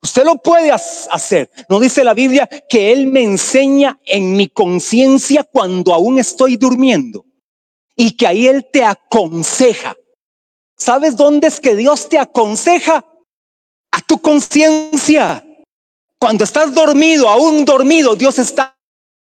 Usted 0.00 0.24
lo 0.24 0.36
puede 0.36 0.70
hacer. 0.70 1.50
No 1.68 1.80
dice 1.80 2.04
la 2.04 2.14
Biblia 2.14 2.48
que 2.68 2.92
Él 2.92 3.08
me 3.08 3.22
enseña 3.22 3.98
en 4.04 4.36
mi 4.36 4.48
conciencia 4.48 5.44
cuando 5.44 5.92
aún 5.92 6.18
estoy 6.18 6.56
durmiendo 6.56 7.24
y 7.96 8.16
que 8.16 8.26
ahí 8.26 8.46
Él 8.46 8.66
te 8.72 8.84
aconseja. 8.84 9.96
¿Sabes 10.76 11.16
dónde 11.16 11.48
es 11.48 11.58
que 11.58 11.74
Dios 11.74 12.08
te 12.08 12.18
aconseja? 12.18 13.04
A 13.90 14.00
tu 14.02 14.18
conciencia. 14.20 15.44
Cuando 16.20 16.44
estás 16.44 16.72
dormido, 16.72 17.28
aún 17.28 17.64
dormido, 17.64 18.14
Dios 18.14 18.38
está 18.38 18.76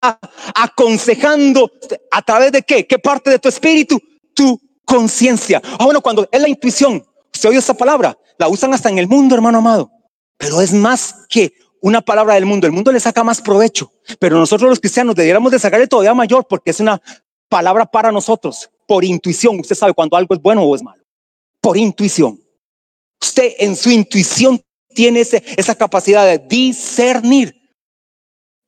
aconsejando 0.02 1.72
a 2.12 2.22
través 2.22 2.52
de 2.52 2.62
qué? 2.62 2.86
¿Qué 2.88 3.00
parte 3.00 3.30
de 3.30 3.40
tu 3.40 3.50
espíritu? 3.50 4.00
Tu 4.34 4.60
conciencia. 4.86 5.62
Ah, 5.78 5.84
bueno, 5.86 6.02
cuando 6.02 6.28
es 6.32 6.42
la 6.42 6.48
intuición, 6.48 7.06
usted 7.34 7.50
oye 7.50 7.60
esa 7.60 7.74
palabra, 7.74 8.18
la 8.38 8.48
usan 8.48 8.74
hasta 8.74 8.90
en 8.90 9.00
el 9.00 9.08
mundo, 9.08 9.36
hermano 9.36 9.58
amado 9.58 10.03
pero 10.38 10.62
es 10.62 10.74
más 10.74 11.26
que 11.30 11.54
una 11.82 12.02
palabra 12.02 12.36
del 12.36 12.46
mundo. 12.46 12.66
El 12.66 12.74
mundo 12.74 12.92
le 12.92 13.00
saca 13.00 13.24
más 13.24 13.42
provecho, 13.42 13.92
pero 14.20 14.38
nosotros 14.38 14.70
los 14.70 14.80
cristianos 14.80 15.16
debiéramos 15.16 15.52
de 15.52 15.60
sacarle 15.60 15.88
todavía 15.88 16.14
mayor 16.14 16.48
porque 16.48 16.72
es 16.72 16.80
una 16.80 17.02
palabra 17.50 17.86
para 17.86 18.12
nosotros, 18.12 18.70
por 18.88 19.04
intuición. 19.04 19.60
Usted 19.60 19.76
sabe 19.76 19.94
cuando 19.94 20.16
algo 20.16 20.34
es 20.34 20.42
bueno 20.42 20.64
o 20.64 20.76
es 20.76 20.82
malo, 20.82 21.04
por 21.60 21.78
intuición. 21.78 22.40
Usted 23.22 23.54
en 23.60 23.76
su 23.76 23.90
intuición 23.90 24.64
tiene 24.94 25.22
esa 25.22 25.76
capacidad 25.76 26.26
de 26.26 26.40
discernir. 26.40 27.54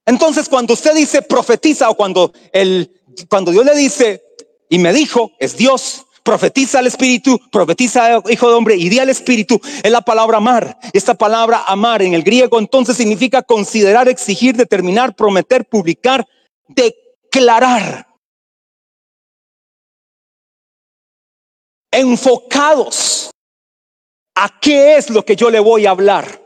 Entonces, 0.05 0.49
cuando 0.49 0.73
usted 0.73 0.93
dice 0.93 1.21
profetiza 1.21 1.89
o 1.89 1.95
cuando, 1.95 2.31
el, 2.51 3.01
cuando 3.29 3.51
Dios 3.51 3.65
le 3.65 3.75
dice 3.75 4.23
y 4.69 4.77
me 4.77 4.93
dijo, 4.93 5.31
es 5.39 5.57
Dios, 5.57 6.05
profetiza 6.25 6.79
al 6.79 6.87
espíritu, 6.87 7.39
profetiza 7.51 8.19
hijo 8.29 8.49
de 8.49 8.55
hombre 8.55 8.75
y 8.75 8.89
di 8.89 8.97
al 8.99 9.09
espíritu, 9.09 9.61
es 9.83 9.91
la 9.91 10.01
palabra 10.01 10.37
amar. 10.37 10.77
Esta 10.91 11.13
palabra 11.13 11.63
amar 11.67 12.01
en 12.01 12.15
el 12.15 12.23
griego 12.23 12.59
entonces 12.59 12.97
significa 12.97 13.43
considerar, 13.43 14.09
exigir, 14.09 14.55
determinar, 14.55 15.15
prometer, 15.15 15.65
publicar, 15.65 16.25
declarar. 16.67 18.07
Enfocados 21.91 23.29
a 24.35 24.59
qué 24.59 24.97
es 24.97 25.09
lo 25.11 25.23
que 25.23 25.35
yo 25.35 25.49
le 25.51 25.59
voy 25.59 25.85
a 25.85 25.91
hablar. 25.91 26.41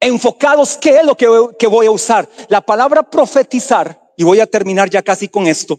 Enfocados, 0.00 0.78
¿qué 0.80 0.98
es 0.98 1.04
lo 1.04 1.16
que 1.16 1.66
voy 1.66 1.86
a 1.86 1.90
usar? 1.90 2.28
La 2.48 2.60
palabra 2.60 3.02
profetizar, 3.02 4.00
y 4.16 4.24
voy 4.24 4.40
a 4.40 4.46
terminar 4.46 4.88
ya 4.88 5.02
casi 5.02 5.28
con 5.28 5.46
esto 5.46 5.78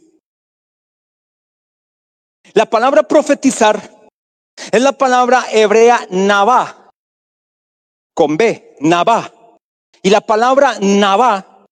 la 2.54 2.66
palabra 2.66 3.04
profetizar 3.04 4.08
es 4.72 4.82
la 4.82 4.92
palabra 4.92 5.46
hebrea 5.52 6.08
navá, 6.10 6.92
con 8.13 8.38
B, 8.38 8.76
navá. 8.80 9.34
Y 10.02 10.10
la 10.10 10.22
palabra 10.22 10.78
navá, 10.80 11.66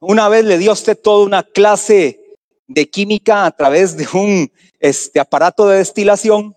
una 0.00 0.28
vez 0.28 0.44
le 0.44 0.58
dio 0.58 0.70
a 0.70 0.74
usted 0.74 0.98
toda 0.98 1.24
una 1.24 1.42
clase 1.42 2.20
de 2.66 2.88
química 2.88 3.44
a 3.44 3.50
través 3.50 3.96
de 3.96 4.08
un 4.14 4.50
este, 4.80 5.20
aparato 5.20 5.68
de 5.68 5.78
destilación 5.78 6.54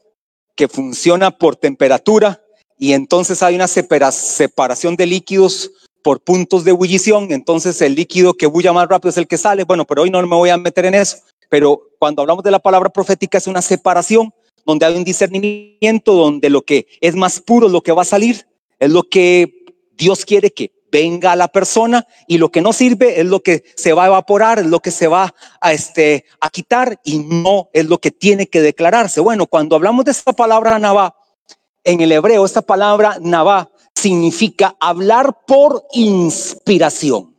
que 0.55 0.67
funciona 0.67 1.31
por 1.31 1.55
temperatura 1.55 2.41
y 2.77 2.93
entonces 2.93 3.43
hay 3.43 3.55
una 3.55 3.67
separación 3.67 4.95
de 4.95 5.05
líquidos 5.05 5.71
por 6.01 6.21
puntos 6.21 6.63
de 6.63 6.71
ebullición, 6.71 7.31
entonces 7.31 7.81
el 7.81 7.95
líquido 7.95 8.33
que 8.33 8.47
bulla 8.47 8.71
más 8.71 8.87
rápido 8.87 9.09
es 9.09 9.17
el 9.17 9.27
que 9.27 9.37
sale. 9.37 9.65
Bueno, 9.65 9.85
pero 9.85 10.03
hoy 10.03 10.09
no 10.09 10.21
me 10.21 10.35
voy 10.35 10.49
a 10.49 10.57
meter 10.57 10.85
en 10.85 10.95
eso. 10.95 11.17
Pero 11.49 11.89
cuando 11.99 12.21
hablamos 12.21 12.43
de 12.43 12.51
la 12.51 12.59
palabra 12.59 12.89
profética 12.89 13.37
es 13.37 13.47
una 13.47 13.61
separación 13.61 14.33
donde 14.65 14.85
hay 14.85 14.95
un 14.95 15.03
discernimiento, 15.03 16.13
donde 16.13 16.49
lo 16.49 16.61
que 16.61 16.87
es 17.01 17.15
más 17.15 17.39
puro 17.39 17.67
lo 17.67 17.81
que 17.81 17.91
va 17.91 18.03
a 18.03 18.05
salir, 18.05 18.47
es 18.77 18.89
lo 18.89 19.03
que 19.03 19.65
Dios 19.97 20.25
quiere 20.25 20.51
que 20.51 20.71
venga 20.91 21.31
a 21.31 21.35
la 21.35 21.47
persona 21.47 22.07
y 22.27 22.37
lo 22.37 22.49
que 22.49 22.61
no 22.61 22.73
sirve 22.73 23.19
es 23.19 23.25
lo 23.25 23.41
que 23.41 23.63
se 23.75 23.93
va 23.93 24.05
a 24.05 24.07
evaporar, 24.07 24.59
es 24.59 24.65
lo 24.65 24.79
que 24.79 24.91
se 24.91 25.07
va 25.07 25.33
a, 25.61 25.73
este, 25.73 26.25
a 26.39 26.49
quitar 26.49 26.99
y 27.03 27.19
no 27.19 27.69
es 27.73 27.87
lo 27.87 27.99
que 27.99 28.11
tiene 28.11 28.47
que 28.47 28.61
declararse. 28.61 29.19
Bueno, 29.21 29.47
cuando 29.47 29.75
hablamos 29.75 30.05
de 30.05 30.11
esta 30.11 30.33
palabra 30.33 30.79
Nabá, 30.79 31.15
en 31.83 32.01
el 32.01 32.11
hebreo, 32.11 32.45
esta 32.45 32.61
palabra 32.61 33.17
Nabá 33.21 33.71
significa 33.95 34.75
hablar 34.79 35.45
por 35.45 35.85
inspiración. 35.93 37.35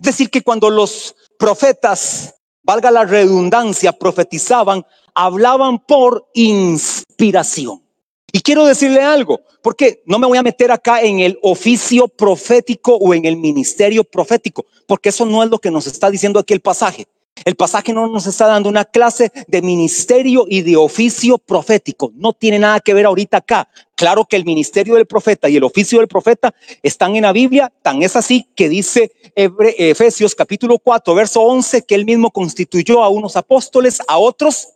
Es 0.00 0.06
decir, 0.06 0.30
que 0.30 0.42
cuando 0.42 0.70
los 0.70 1.16
profetas 1.38 2.34
valga 2.68 2.90
la 2.90 3.06
redundancia, 3.06 3.92
profetizaban, 3.92 4.84
hablaban 5.14 5.78
por 5.78 6.28
inspiración. 6.34 7.82
Y 8.30 8.40
quiero 8.42 8.66
decirle 8.66 9.00
algo, 9.00 9.40
porque 9.62 10.02
no 10.04 10.18
me 10.18 10.26
voy 10.26 10.36
a 10.36 10.42
meter 10.42 10.70
acá 10.70 11.00
en 11.00 11.20
el 11.20 11.38
oficio 11.42 12.08
profético 12.08 12.94
o 12.96 13.14
en 13.14 13.24
el 13.24 13.38
ministerio 13.38 14.04
profético, 14.04 14.66
porque 14.86 15.08
eso 15.08 15.24
no 15.24 15.42
es 15.42 15.48
lo 15.48 15.58
que 15.58 15.70
nos 15.70 15.86
está 15.86 16.10
diciendo 16.10 16.38
aquí 16.38 16.52
el 16.52 16.60
pasaje. 16.60 17.06
El 17.44 17.56
pasaje 17.56 17.92
no 17.92 18.08
nos 18.08 18.26
está 18.26 18.46
dando 18.46 18.68
una 18.68 18.84
clase 18.84 19.32
de 19.46 19.62
ministerio 19.62 20.44
y 20.48 20.62
de 20.62 20.76
oficio 20.76 21.38
profético. 21.38 22.12
No 22.14 22.32
tiene 22.32 22.58
nada 22.58 22.80
que 22.80 22.94
ver 22.94 23.06
ahorita 23.06 23.38
acá. 23.38 23.68
Claro 23.94 24.24
que 24.24 24.36
el 24.36 24.44
ministerio 24.44 24.96
del 24.96 25.06
profeta 25.06 25.48
y 25.48 25.56
el 25.56 25.64
oficio 25.64 25.98
del 25.98 26.08
profeta 26.08 26.54
están 26.82 27.16
en 27.16 27.22
la 27.22 27.32
Biblia. 27.32 27.72
Tan 27.82 28.02
es 28.02 28.16
así 28.16 28.46
que 28.54 28.68
dice 28.68 29.12
Efesios 29.34 30.34
capítulo 30.34 30.78
4, 30.78 31.14
verso 31.14 31.40
11, 31.42 31.82
que 31.82 31.94
él 31.94 32.04
mismo 32.04 32.30
constituyó 32.30 33.02
a 33.02 33.08
unos 33.08 33.36
apóstoles, 33.36 34.00
a 34.06 34.18
otros 34.18 34.74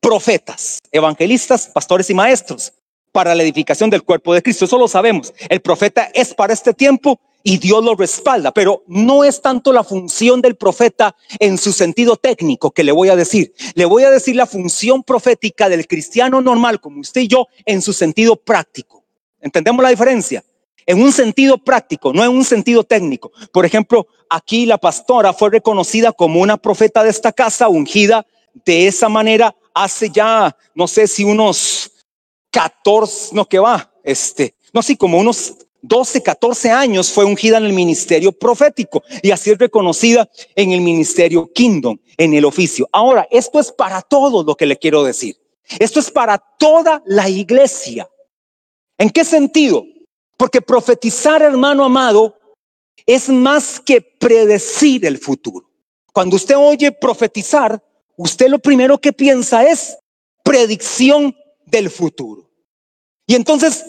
profetas, 0.00 0.80
evangelistas, 0.92 1.68
pastores 1.68 2.10
y 2.10 2.14
maestros 2.14 2.74
para 3.10 3.34
la 3.34 3.42
edificación 3.42 3.90
del 3.90 4.02
cuerpo 4.02 4.34
de 4.34 4.42
Cristo. 4.42 4.66
Eso 4.66 4.78
lo 4.78 4.88
sabemos. 4.88 5.32
El 5.48 5.60
profeta 5.60 6.10
es 6.14 6.34
para 6.34 6.52
este 6.52 6.74
tiempo 6.74 7.20
y 7.46 7.58
Dios 7.58 7.84
lo 7.84 7.94
respalda, 7.94 8.52
pero 8.52 8.82
no 8.88 9.22
es 9.22 9.42
tanto 9.42 9.72
la 9.72 9.84
función 9.84 10.40
del 10.40 10.56
profeta 10.56 11.14
en 11.38 11.58
su 11.58 11.72
sentido 11.72 12.16
técnico 12.16 12.70
que 12.70 12.82
le 12.82 12.90
voy 12.90 13.10
a 13.10 13.16
decir. 13.16 13.52
Le 13.74 13.84
voy 13.84 14.02
a 14.02 14.10
decir 14.10 14.34
la 14.34 14.46
función 14.46 15.02
profética 15.02 15.68
del 15.68 15.86
cristiano 15.86 16.40
normal, 16.40 16.80
como 16.80 17.00
usted 17.00 17.20
y 17.20 17.28
yo, 17.28 17.46
en 17.66 17.82
su 17.82 17.92
sentido 17.92 18.34
práctico. 18.34 19.04
¿Entendemos 19.40 19.82
la 19.82 19.90
diferencia? 19.90 20.42
En 20.86 21.02
un 21.02 21.12
sentido 21.12 21.58
práctico, 21.58 22.14
no 22.14 22.24
en 22.24 22.30
un 22.30 22.44
sentido 22.44 22.82
técnico. 22.82 23.30
Por 23.52 23.66
ejemplo, 23.66 24.06
aquí 24.30 24.64
la 24.64 24.78
pastora 24.78 25.34
fue 25.34 25.50
reconocida 25.50 26.12
como 26.12 26.40
una 26.40 26.56
profeta 26.56 27.04
de 27.04 27.10
esta 27.10 27.30
casa, 27.30 27.68
ungida 27.68 28.26
de 28.64 28.86
esa 28.86 29.10
manera 29.10 29.54
hace 29.74 30.08
ya, 30.08 30.56
no 30.74 30.88
sé 30.88 31.06
si 31.06 31.24
unos 31.24 31.90
14, 32.50 33.34
no 33.34 33.46
que 33.46 33.58
va, 33.58 33.92
este, 34.02 34.54
no 34.72 34.82
sé, 34.82 34.96
como 34.96 35.18
unos 35.18 35.54
12, 35.86 36.22
14 36.22 36.70
años 36.70 37.12
fue 37.12 37.26
ungida 37.26 37.58
en 37.58 37.66
el 37.66 37.74
ministerio 37.74 38.32
profético 38.32 39.02
y 39.22 39.30
así 39.30 39.50
es 39.50 39.58
reconocida 39.58 40.30
en 40.56 40.72
el 40.72 40.80
ministerio 40.80 41.50
Kingdom, 41.52 41.98
en 42.16 42.32
el 42.32 42.46
oficio. 42.46 42.88
Ahora, 42.90 43.28
esto 43.30 43.60
es 43.60 43.70
para 43.70 44.00
todo 44.00 44.42
lo 44.42 44.54
que 44.56 44.64
le 44.64 44.78
quiero 44.78 45.04
decir. 45.04 45.36
Esto 45.78 46.00
es 46.00 46.10
para 46.10 46.38
toda 46.38 47.02
la 47.04 47.28
iglesia. 47.28 48.08
¿En 48.96 49.10
qué 49.10 49.26
sentido? 49.26 49.84
Porque 50.38 50.62
profetizar, 50.62 51.42
hermano 51.42 51.84
amado, 51.84 52.38
es 53.04 53.28
más 53.28 53.78
que 53.78 54.00
predecir 54.00 55.04
el 55.04 55.18
futuro. 55.18 55.68
Cuando 56.14 56.36
usted 56.36 56.56
oye 56.56 56.92
profetizar, 56.92 57.82
usted 58.16 58.48
lo 58.48 58.58
primero 58.58 58.98
que 58.98 59.12
piensa 59.12 59.68
es 59.68 59.98
predicción 60.42 61.36
del 61.66 61.90
futuro. 61.90 62.50
Y 63.26 63.34
entonces 63.34 63.84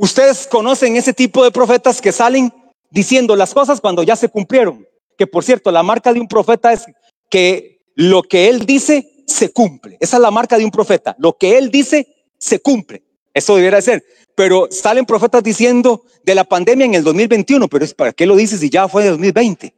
Ustedes 0.00 0.46
conocen 0.46 0.96
ese 0.96 1.12
tipo 1.12 1.44
de 1.44 1.50
profetas 1.50 2.00
que 2.00 2.10
salen 2.10 2.50
diciendo 2.90 3.36
las 3.36 3.52
cosas 3.52 3.82
cuando 3.82 4.02
ya 4.02 4.16
se 4.16 4.30
cumplieron. 4.30 4.86
Que 5.18 5.26
por 5.26 5.44
cierto, 5.44 5.70
la 5.70 5.82
marca 5.82 6.14
de 6.14 6.20
un 6.20 6.26
profeta 6.26 6.72
es 6.72 6.86
que 7.28 7.82
lo 7.96 8.22
que 8.22 8.48
él 8.48 8.64
dice 8.64 9.24
se 9.26 9.52
cumple. 9.52 9.98
Esa 10.00 10.16
es 10.16 10.22
la 10.22 10.30
marca 10.30 10.56
de 10.56 10.64
un 10.64 10.70
profeta. 10.70 11.14
Lo 11.18 11.36
que 11.36 11.58
él 11.58 11.70
dice 11.70 12.06
se 12.38 12.60
cumple. 12.60 13.02
Eso 13.34 13.56
debería 13.56 13.82
ser. 13.82 14.02
Pero 14.34 14.68
salen 14.70 15.04
profetas 15.04 15.42
diciendo 15.42 16.06
de 16.24 16.34
la 16.34 16.44
pandemia 16.44 16.86
en 16.86 16.94
el 16.94 17.04
2021, 17.04 17.68
pero 17.68 17.84
es 17.84 17.92
para 17.92 18.14
qué 18.14 18.24
lo 18.24 18.36
dices 18.36 18.60
si 18.60 18.70
ya 18.70 18.88
fue 18.88 19.02
en 19.02 19.10
2020. 19.10 19.74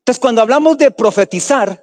Entonces, 0.00 0.20
cuando 0.20 0.42
hablamos 0.42 0.76
de 0.76 0.90
profetizar, 0.90 1.82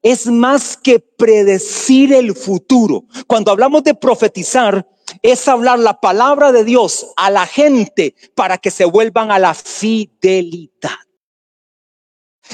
es 0.00 0.26
más 0.28 0.78
que 0.78 0.98
predecir 0.98 2.14
el 2.14 2.34
futuro. 2.34 3.04
Cuando 3.26 3.52
hablamos 3.52 3.84
de 3.84 3.94
profetizar, 3.94 4.86
es 5.22 5.46
hablar 5.48 5.78
la 5.78 6.00
palabra 6.00 6.52
de 6.52 6.64
Dios 6.64 7.12
a 7.16 7.30
la 7.30 7.46
gente 7.46 8.14
para 8.34 8.58
que 8.58 8.70
se 8.70 8.84
vuelvan 8.84 9.30
a 9.30 9.38
la 9.38 9.54
fidelidad. 9.54 10.98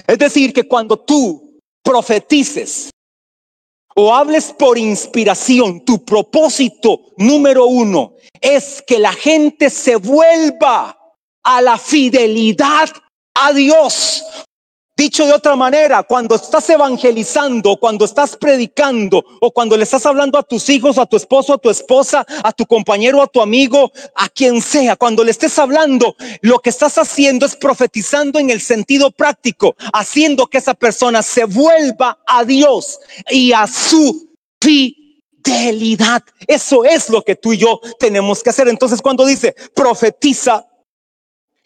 Es 0.07 0.19
decir, 0.19 0.53
que 0.53 0.65
cuando 0.69 0.99
tú 0.99 1.61
profetices 1.83 2.91
o 3.95 4.15
hables 4.15 4.53
por 4.53 4.77
inspiración, 4.77 5.85
tu 5.85 6.05
propósito 6.05 7.13
número 7.17 7.67
uno 7.67 8.15
es 8.41 8.83
que 8.87 8.99
la 8.99 9.13
gente 9.13 9.71
se 9.71 9.97
vuelva 9.97 10.99
a 11.43 11.63
la 11.63 11.79
fidelidad 11.79 12.91
a 13.35 13.53
Dios. 13.53 14.25
Dicho 14.97 15.27
de 15.27 15.35
otra 15.35 15.57
manera, 15.57 16.05
cuando 16.05 16.37
estás 16.37 16.71
evangelizando, 16.71 17.77
cuando 17.77 18.07
estás 18.07 18.35
predicando 18.35 19.23
o 19.43 19.51
cuando 19.51 19.77
le 19.77 19.83
estás 19.83 20.07
hablando 20.07 20.39
a 20.39 20.43
tus 20.43 20.71
hijos, 20.71 20.97
a 20.97 21.05
tu 21.05 21.19
esposo, 21.19 21.53
a 21.53 21.59
tu 21.59 21.69
esposa, 21.69 22.25
a 22.43 22.51
tu 22.51 22.65
compañero, 22.65 23.21
a 23.21 23.27
tu 23.27 23.43
amigo, 23.43 23.93
a 24.15 24.31
quien 24.31 24.63
sea, 24.63 24.97
cuando 24.97 25.23
le 25.23 25.33
estés 25.33 25.59
hablando, 25.59 26.17
lo 26.41 26.61
que 26.61 26.71
estás 26.71 26.97
haciendo 26.97 27.45
es 27.45 27.57
profetizando 27.57 28.39
en 28.39 28.49
el 28.49 28.63
sentido 28.63 29.11
práctico, 29.11 29.77
haciendo 29.93 30.47
que 30.47 30.57
esa 30.57 30.73
persona 30.73 31.23
se 31.23 31.45
vuelva 31.45 32.19
a 32.27 32.45
Dios 32.45 32.99
y 33.31 33.53
a 33.53 33.67
su 33.67 34.31
fidelidad. 34.63 36.23
Eso 36.47 36.87
es 36.87 37.11
lo 37.11 37.21
que 37.21 37.37
tú 37.37 37.53
y 37.53 37.59
yo 37.59 37.83
tenemos 37.99 38.43
que 38.43 38.49
hacer. 38.49 38.67
Entonces 38.69 39.03
cuando 39.03 39.27
dice 39.27 39.55
profetiza 39.75 40.65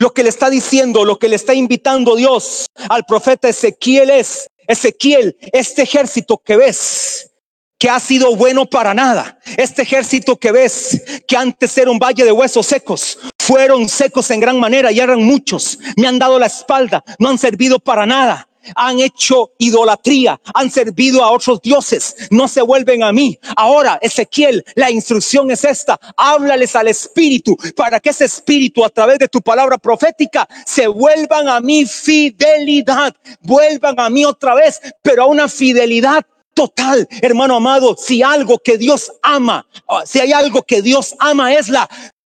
lo 0.01 0.15
que 0.15 0.23
le 0.23 0.31
está 0.31 0.49
diciendo, 0.49 1.05
lo 1.05 1.19
que 1.19 1.29
le 1.29 1.37
está 1.37 1.53
invitando 1.55 2.17
Dios 2.17 2.65
al 2.89 3.05
profeta 3.05 3.51
Ezequiel 3.51 4.09
es, 4.09 4.49
Ezequiel, 4.67 5.37
este 5.53 5.83
ejército 5.83 6.39
que 6.39 6.57
ves, 6.57 7.31
que 7.79 7.91
ha 7.91 8.01
sido 8.01 8.35
bueno 8.35 8.65
para 8.65 8.95
nada. 8.95 9.39
Este 9.59 9.83
ejército 9.83 10.39
que 10.39 10.53
ves, 10.53 11.03
que 11.29 11.37
antes 11.37 11.77
era 11.77 11.91
un 11.91 11.99
valle 11.99 12.25
de 12.25 12.33
huesos 12.33 12.67
secos, 12.67 13.19
fueron 13.39 13.91
secos 13.91 14.31
en 14.31 14.41
gran 14.41 14.59
manera 14.59 14.91
y 14.91 15.01
eran 15.01 15.23
muchos. 15.23 15.79
Me 15.97 16.09
han 16.09 16.19
dado 16.19 16.39
la 16.39 16.47
espalda, 16.47 17.05
no 17.19 17.29
han 17.29 17.39
servido 17.39 17.79
para 17.79 18.07
nada 18.07 18.50
han 18.75 19.01
hecho 19.01 19.53
idolatría, 19.59 20.41
han 20.55 20.71
servido 20.71 21.25
a 21.25 21.31
otros 21.31 21.61
dioses, 21.61 22.17
no 22.31 22.49
se 22.49 22.63
vuelven 22.63 23.03
a 23.03 23.13
mí. 23.13 23.39
Ahora, 23.57 23.99
Ezequiel, 24.03 24.65
la 24.75 24.91
instrucción 24.91 25.51
es 25.51 25.65
esta, 25.65 25.99
háblales 26.17 26.77
al 26.77 26.89
Espíritu 26.89 27.57
para 27.77 28.01
que 28.01 28.11
ese 28.11 28.25
Espíritu 28.25 28.85
a 28.85 28.91
través 28.91 29.19
de 29.19 29.29
tu 29.29 29.41
palabra 29.41 29.79
profética 29.79 30.49
se 30.67 30.87
vuelvan 30.87 31.49
a 31.49 31.61
mi 31.61 31.87
fidelidad, 31.87 33.15
vuelvan 33.41 33.99
a 33.99 34.11
mí 34.11 34.25
otra 34.25 34.55
vez, 34.55 34.81
pero 35.03 35.25
a 35.25 35.27
una 35.27 35.49
fidelidad 35.49 36.25
total, 36.55 37.09
hermano 37.23 37.57
amado, 37.57 37.97
si 37.97 38.23
algo 38.23 38.59
que 38.59 38.77
Dios 38.77 39.13
ama, 39.23 39.67
si 40.05 40.21
hay 40.21 40.33
algo 40.33 40.63
que 40.63 40.83
Dios 40.83 41.15
ama 41.19 41.55
es 41.55 41.69
la 41.69 41.89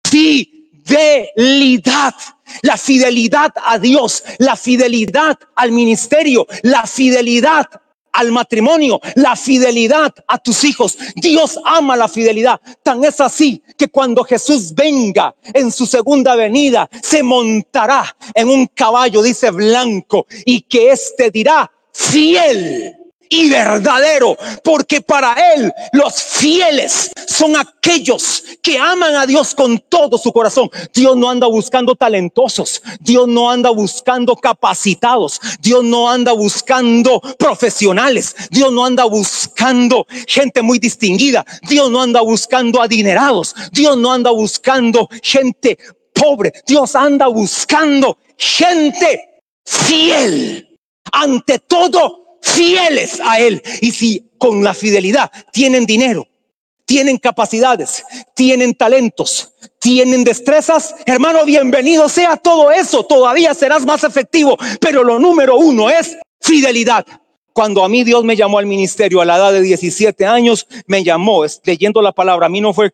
fidelidad 0.09 0.56
la 2.61 2.77
fidelidad 2.77 3.53
a 3.63 3.77
Dios, 3.79 4.23
la 4.39 4.55
fidelidad 4.55 5.37
al 5.55 5.71
ministerio, 5.71 6.47
la 6.63 6.85
fidelidad 6.85 7.65
al 8.13 8.31
matrimonio, 8.31 8.99
la 9.15 9.35
fidelidad 9.35 10.13
a 10.27 10.39
tus 10.39 10.63
hijos. 10.63 10.97
Dios 11.15 11.59
ama 11.63 11.95
la 11.95 12.07
fidelidad. 12.07 12.59
Tan 12.81 13.03
es 13.03 13.21
así 13.21 13.61
que 13.77 13.89
cuando 13.89 14.23
Jesús 14.23 14.73
venga 14.73 15.35
en 15.53 15.71
su 15.71 15.85
segunda 15.85 16.35
venida, 16.35 16.89
se 17.03 17.21
montará 17.21 18.15
en 18.33 18.49
un 18.49 18.67
caballo, 18.67 19.21
dice 19.21 19.51
blanco, 19.51 20.25
y 20.45 20.61
que 20.61 20.91
éste 20.91 21.29
dirá, 21.29 21.71
fiel 21.93 22.96
y 23.29 23.49
verdadero, 23.49 24.37
porque 24.63 25.01
para 25.01 25.35
Él 25.53 25.71
los 25.93 26.21
fieles 26.21 27.11
son 27.27 27.55
aquellos 27.55 28.43
que 28.61 28.77
aman 28.77 29.15
a 29.15 29.25
Dios 29.25 29.53
con 29.55 29.79
todo 29.89 30.17
su 30.17 30.31
corazón. 30.31 30.69
Dios 30.93 31.15
no 31.15 31.29
anda 31.29 31.47
buscando 31.47 31.95
talentosos, 31.95 32.81
Dios 32.99 33.27
no 33.27 33.49
anda 33.49 33.69
buscando 33.69 34.35
capacitados, 34.35 35.39
Dios 35.59 35.83
no 35.83 36.09
anda 36.09 36.33
buscando 36.33 37.21
profesionales, 37.37 38.35
Dios 38.49 38.71
no 38.71 38.85
anda 38.85 39.05
buscando 39.05 40.05
gente 40.27 40.61
muy 40.61 40.79
distinguida, 40.79 41.45
Dios 41.63 41.89
no 41.89 42.01
anda 42.01 42.21
buscando 42.21 42.81
adinerados, 42.81 43.55
Dios 43.71 43.97
no 43.97 44.11
anda 44.11 44.31
buscando 44.31 45.07
gente 45.21 45.77
pobre, 46.13 46.51
Dios 46.65 46.95
anda 46.95 47.27
buscando 47.27 48.17
gente 48.37 49.43
fiel. 49.65 50.63
Ante 51.11 51.59
todo, 51.59 52.26
fieles 52.55 53.19
a 53.23 53.39
Él. 53.39 53.61
Y 53.81 53.91
si 53.91 54.29
con 54.37 54.63
la 54.63 54.73
fidelidad 54.73 55.31
tienen 55.51 55.85
dinero, 55.85 56.27
tienen 56.85 57.17
capacidades, 57.17 58.03
tienen 58.33 58.73
talentos, 58.73 59.53
tienen 59.79 60.23
destrezas, 60.23 60.95
hermano, 61.05 61.43
bienvenido 61.45 62.07
sea 62.07 62.37
todo 62.37 62.71
eso. 62.71 63.03
Todavía 63.05 63.53
serás 63.53 63.85
más 63.85 64.03
efectivo. 64.03 64.57
Pero 64.79 65.03
lo 65.03 65.19
número 65.19 65.57
uno 65.57 65.89
es 65.89 66.17
fidelidad. 66.39 67.05
Cuando 67.51 67.83
a 67.83 67.89
mí 67.89 68.03
Dios 68.03 68.23
me 68.23 68.35
llamó 68.35 68.59
al 68.59 68.67
ministerio 68.67 69.19
a 69.19 69.25
la 69.25 69.37
edad 69.37 69.51
de 69.51 69.61
17 69.61 70.25
años, 70.25 70.67
me 70.85 71.03
llamó 71.03 71.43
leyendo 71.65 72.01
la 72.01 72.11
palabra. 72.11 72.45
A 72.45 72.49
mí 72.49 72.61
no 72.61 72.73
fue 72.73 72.93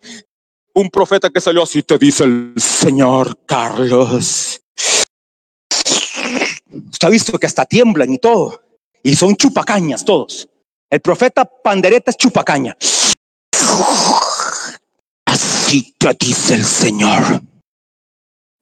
un 0.74 0.90
profeta 0.90 1.30
que 1.30 1.42
salió 1.42 1.64
así, 1.64 1.84
te 1.84 1.98
dice 1.98 2.24
el 2.24 2.54
Señor 2.58 3.38
Carlos. 3.46 4.62
Usted 6.92 7.08
ha 7.08 7.12
visto 7.12 7.38
que 7.38 7.46
hasta 7.46 7.66
tiemblan 7.66 8.12
y 8.12 8.18
todo. 8.18 8.60
Y 9.04 9.16
son 9.16 9.36
chupacañas 9.36 10.06
todos. 10.06 10.48
El 10.90 11.02
profeta 11.02 11.44
pandereta 11.44 12.12
es 12.12 12.18
chupacaña. 12.18 12.78
Así 15.26 15.94
te 15.98 16.14
dice 16.20 16.54
el 16.56 16.64
Señor. 16.64 17.42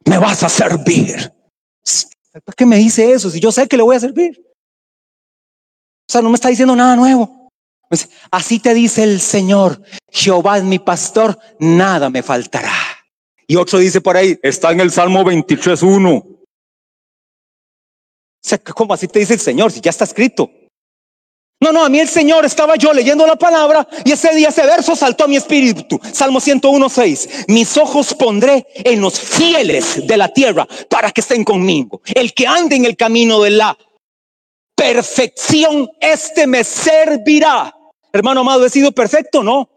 Me 0.06 0.18
vas 0.18 0.42
a 0.44 0.50
servir. 0.50 1.32
¿Por 2.44 2.56
qué 2.56 2.66
me 2.66 2.78
dice 2.78 3.12
eso? 3.12 3.30
Si 3.30 3.40
yo 3.40 3.52
sé 3.52 3.68
que 3.68 3.78
le 3.78 3.84
voy 3.84 3.96
a 3.96 4.00
servir. 4.00 4.42
sea, 6.10 6.22
no 6.22 6.30
me 6.30 6.36
está 6.36 6.50
diciendo 6.50 6.76
nada 6.76 6.96
nuevo. 6.96 7.50
Así 8.32 8.60
te 8.60 8.74
dice 8.74 9.04
el 9.04 9.20
Señor, 9.20 9.82
Jehová 10.10 10.58
es 10.58 10.64
mi 10.64 10.80
pastor, 10.80 11.38
nada 11.60 12.10
me 12.10 12.24
faltará. 12.24 12.72
Y 13.48 13.58
otro 13.58 13.80
dice 13.80 14.00
por 14.00 14.16
ahí, 14.16 14.40
está 14.42 14.72
en 14.72 14.80
el 14.80 14.92
Salmo 14.92 15.24
23.1. 15.24 16.41
Sea, 18.42 18.58
¿cómo 18.58 18.94
así 18.94 19.08
te 19.08 19.20
dice 19.20 19.36
el 19.36 19.40
Señor? 19.40 19.72
Si 19.72 19.82
ya 19.82 19.92
está 19.92 20.04
escrito. 20.04 20.50
No, 21.62 21.72
no, 21.72 21.86
a 21.86 21.90
mí 21.90 22.00
el 22.00 22.10
Señor 22.10 22.44
estaba 22.44 22.76
yo 22.76 22.92
leyendo 22.92 23.28
la 23.28 23.36
palabra 23.36 23.88
y 24.04 24.12
ese 24.12 24.34
día 24.34 24.50
ese 24.50 24.66
verso 24.66 24.96
saltó 24.96 25.26
a 25.26 25.28
mi 25.28 25.36
espíritu. 25.36 26.00
Salmo 26.12 26.40
101.6. 26.40 27.46
Mis 27.50 27.78
ojos 27.78 28.16
pondré 28.16 28.66
en 28.74 29.00
los 29.00 29.20
fieles 29.20 30.08
de 30.08 30.18
la 30.18 30.28
tierra 30.30 30.68
para 30.90 31.12
que 31.12 31.22
estén 31.22 31.44
conmigo. 31.44 32.02
El 32.16 32.34
que 32.34 32.48
ande 32.48 32.78
en 32.78 32.86
el 32.86 32.98
camino 32.98 33.40
de 33.42 33.52
la 33.52 33.78
perfección, 34.76 35.88
este 36.00 36.48
me 36.48 36.64
servirá. 36.64 37.76
Hermano 38.12 38.42
amado, 38.42 38.66
¿he 38.66 38.70
sido 38.72 38.92
perfecto? 38.92 39.44
No. 39.44 39.70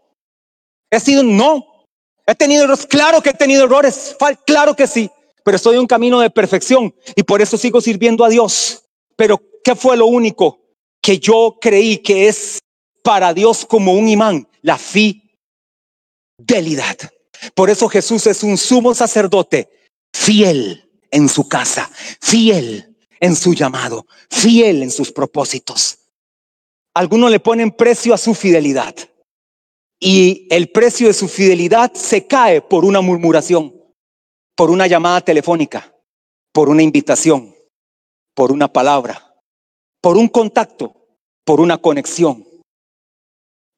¿He 0.89 0.99
sido? 0.99 1.21
No. 1.21 1.85
He 2.25 2.33
tenido 2.33 2.63
errores, 2.63 2.87
claro 2.87 3.21
que 3.21 3.29
he 3.29 3.33
tenido 3.33 3.65
errores, 3.65 4.17
claro 4.47 4.75
que 4.75 4.87
sí, 4.87 5.11
pero 5.45 5.57
estoy 5.57 5.75
en 5.75 5.81
un 5.81 5.87
camino 5.87 6.19
de 6.19 6.31
perfección 6.31 6.95
y 7.15 7.21
por 7.21 7.39
eso 7.39 7.55
sigo 7.55 7.79
sirviendo 7.79 8.25
a 8.25 8.29
Dios. 8.29 8.83
Pero, 9.15 9.39
¿qué 9.63 9.75
fue 9.75 9.95
lo 9.95 10.07
único 10.07 10.59
que 10.99 11.19
yo 11.19 11.59
creí 11.61 11.99
que 11.99 12.27
es 12.27 12.57
para 13.03 13.31
Dios 13.31 13.63
como 13.63 13.93
un 13.93 14.09
imán? 14.09 14.47
La 14.63 14.79
fidelidad. 14.79 15.21
Por 17.53 17.69
eso 17.69 17.87
Jesús 17.87 18.25
es 18.25 18.41
un 18.41 18.57
sumo 18.57 18.95
sacerdote 18.95 19.69
fiel 20.15 20.89
en 21.11 21.29
su 21.29 21.47
casa, 21.47 21.91
fiel 22.19 22.97
en 23.19 23.35
su 23.35 23.53
llamado, 23.53 24.07
fiel 24.31 24.81
en 24.81 24.89
sus 24.89 25.11
propósitos. 25.11 25.99
Algunos 26.95 27.29
le 27.29 27.39
ponen 27.39 27.69
precio 27.69 28.15
a 28.15 28.17
su 28.17 28.33
fidelidad 28.33 28.95
y 29.99 30.47
el 30.49 30.71
precio 30.71 31.05
de 31.05 31.13
su 31.13 31.27
fidelidad 31.27 31.93
se 31.93 32.25
cae 32.25 32.61
por 32.61 32.83
una 32.83 33.01
murmuración, 33.01 33.75
por 34.55 34.71
una 34.71 34.87
llamada 34.87 35.21
telefónica, 35.21 35.93
por 36.51 36.69
una 36.69 36.83
invitación, 36.83 37.55
por 38.33 38.51
una 38.51 38.71
palabra, 38.71 39.35
por 40.01 40.17
un 40.17 40.27
contacto, 40.27 40.95
por 41.43 41.59
una 41.59 41.77
conexión. 41.77 42.47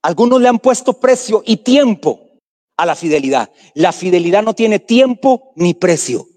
Algunos 0.03 0.41
le 0.41 0.47
han 0.47 0.59
puesto 0.59 0.93
precio 0.93 1.43
y 1.45 1.57
tiempo 1.57 2.29
a 2.77 2.85
la 2.85 2.95
fidelidad. 2.95 3.51
La 3.73 3.91
fidelidad 3.91 4.43
no 4.43 4.53
tiene 4.53 4.79
tiempo 4.79 5.51
ni 5.55 5.73
precio. 5.73 6.27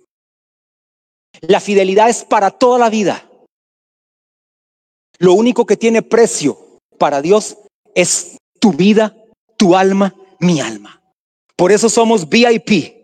La 1.43 1.61
fidelidad 1.61 2.09
es 2.09 2.25
para 2.25 2.51
toda 2.51 2.79
la 2.79 2.91
vida. 2.91 3.29
Lo 5.19 5.35
único 5.35 5.67
que 5.67 5.77
tiene 5.77 6.03
precio 6.03 6.59
para 6.99 7.21
Dios 7.21 7.59
es 7.95 8.39
tu 8.59 8.73
vida 8.73 9.15
tu 9.61 9.77
alma, 9.77 10.15
mi 10.39 10.59
alma. 10.63 11.03
Por 11.55 11.71
eso 11.71 11.91
somos 11.91 12.27
VIP. 12.27 13.00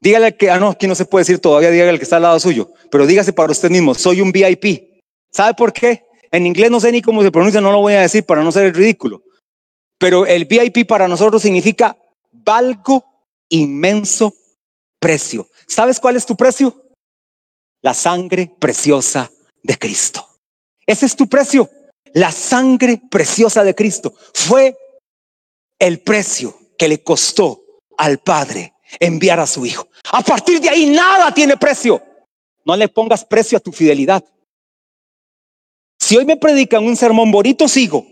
Dígale 0.00 0.36
que, 0.36 0.50
ah, 0.50 0.58
no, 0.58 0.70
aquí 0.70 0.86
no 0.86 0.94
se 0.94 1.04
puede 1.04 1.22
decir 1.22 1.38
todavía, 1.38 1.70
dígale 1.70 1.90
al 1.90 1.98
que 1.98 2.04
está 2.04 2.16
al 2.16 2.22
lado 2.22 2.40
suyo, 2.40 2.72
pero 2.90 3.06
dígase 3.06 3.32
para 3.32 3.52
usted 3.52 3.70
mismo, 3.70 3.94
soy 3.94 4.20
un 4.20 4.32
VIP. 4.32 5.02
¿Sabe 5.30 5.54
por 5.54 5.72
qué? 5.72 6.04
En 6.32 6.46
inglés 6.46 6.70
no 6.70 6.80
sé 6.80 6.90
ni 6.90 7.02
cómo 7.02 7.22
se 7.22 7.30
pronuncia, 7.30 7.60
no 7.60 7.72
lo 7.72 7.80
voy 7.80 7.94
a 7.94 8.00
decir 8.00 8.24
para 8.24 8.42
no 8.42 8.50
ser 8.50 8.66
el 8.66 8.74
ridículo. 8.74 9.22
Pero 9.98 10.24
el 10.26 10.46
VIP 10.46 10.86
para 10.88 11.06
nosotros 11.06 11.42
significa 11.42 11.96
valgo 12.32 13.04
inmenso 13.50 14.32
precio. 14.98 15.48
¿Sabes 15.66 16.00
cuál 16.00 16.16
es 16.16 16.24
tu 16.24 16.36
precio? 16.36 16.90
La 17.82 17.92
sangre 17.94 18.50
preciosa 18.58 19.30
de 19.62 19.76
Cristo. 19.76 20.26
Ese 20.86 21.06
es 21.06 21.14
tu 21.14 21.28
precio. 21.28 21.68
La 22.14 22.32
sangre 22.32 23.00
preciosa 23.10 23.62
de 23.62 23.74
Cristo 23.74 24.14
fue 24.32 24.76
el 25.78 26.00
precio 26.00 26.56
que 26.78 26.88
le 26.88 27.02
costó 27.02 27.62
al 27.98 28.18
Padre 28.18 28.74
enviar 28.98 29.38
a 29.40 29.46
su 29.46 29.66
Hijo. 29.66 29.88
A 30.12 30.22
partir 30.22 30.60
de 30.60 30.68
ahí 30.68 30.86
nada 30.86 31.32
tiene 31.32 31.56
precio. 31.56 32.02
No 32.64 32.76
le 32.76 32.88
pongas 32.88 33.24
precio 33.24 33.58
a 33.58 33.60
tu 33.60 33.72
fidelidad. 33.72 34.24
Si 35.98 36.16
hoy 36.16 36.24
me 36.24 36.36
predican 36.36 36.84
un 36.84 36.96
sermón 36.96 37.30
bonito, 37.30 37.68
sigo. 37.68 38.06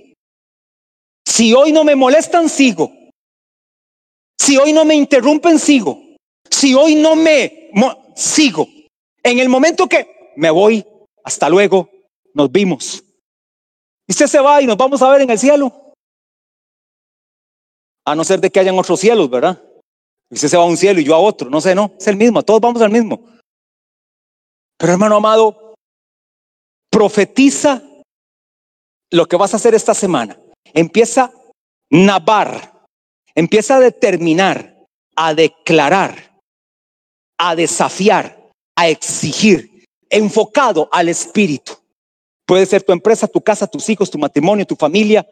Si 1.26 1.52
hoy 1.52 1.72
no 1.72 1.84
me 1.84 1.96
molestan, 1.96 2.48
sigo. 2.48 2.92
Si 4.38 4.56
hoy 4.56 4.72
no 4.72 4.84
me 4.84 4.94
interrumpen, 4.94 5.58
sigo. 5.58 6.00
Si 6.50 6.74
hoy 6.74 6.94
no 6.94 7.16
me 7.16 7.70
sigo. 8.14 8.66
En 9.22 9.38
el 9.38 9.48
momento 9.48 9.88
que 9.88 10.32
me 10.36 10.50
voy, 10.50 10.84
hasta 11.24 11.48
luego, 11.48 11.90
nos 12.34 12.50
vimos. 12.50 13.04
Y 14.06 14.12
usted 14.12 14.26
se 14.26 14.40
va 14.40 14.62
y 14.62 14.66
nos 14.66 14.76
vamos 14.76 15.02
a 15.02 15.10
ver 15.10 15.22
en 15.22 15.30
el 15.30 15.38
cielo. 15.38 15.92
A 18.04 18.14
no 18.14 18.24
ser 18.24 18.40
de 18.40 18.50
que 18.50 18.60
hayan 18.60 18.78
otros 18.78 19.00
cielos, 19.00 19.28
¿verdad? 19.28 19.62
Usted 20.30 20.48
se 20.48 20.56
va 20.56 20.64
a 20.64 20.66
un 20.66 20.76
cielo 20.76 21.00
y 21.00 21.04
yo 21.04 21.14
a 21.14 21.18
otro. 21.18 21.48
No 21.50 21.60
sé, 21.60 21.74
no. 21.74 21.92
Es 21.98 22.06
el 22.06 22.16
mismo. 22.16 22.42
Todos 22.42 22.60
vamos 22.60 22.82
al 22.82 22.90
mismo. 22.90 23.24
Pero 24.76 24.92
hermano 24.92 25.16
amado, 25.16 25.74
profetiza 26.90 27.82
lo 29.10 29.26
que 29.26 29.36
vas 29.36 29.54
a 29.54 29.56
hacer 29.56 29.74
esta 29.74 29.94
semana. 29.94 30.38
Empieza 30.72 31.24
a 31.24 31.32
navar. 31.90 32.74
Empieza 33.34 33.76
a 33.76 33.80
determinar, 33.80 34.84
a 35.16 35.32
declarar, 35.32 36.40
a 37.38 37.54
desafiar, 37.54 38.50
a 38.76 38.88
exigir, 38.88 39.84
enfocado 40.10 40.88
al 40.92 41.08
espíritu. 41.08 41.72
Puede 42.44 42.66
ser 42.66 42.82
tu 42.82 42.92
empresa, 42.92 43.28
tu 43.28 43.40
casa, 43.40 43.66
tus 43.66 43.88
hijos, 43.88 44.10
tu 44.10 44.18
matrimonio, 44.18 44.66
tu 44.66 44.74
familia, 44.74 45.26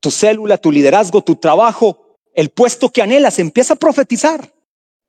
tu 0.00 0.10
célula, 0.10 0.56
tu 0.56 0.70
liderazgo, 0.70 1.22
tu 1.22 1.36
trabajo, 1.36 2.05
el 2.36 2.50
puesto 2.50 2.90
que 2.90 3.02
anhelas, 3.02 3.38
empieza 3.38 3.74
a 3.74 3.76
profetizar. 3.76 4.52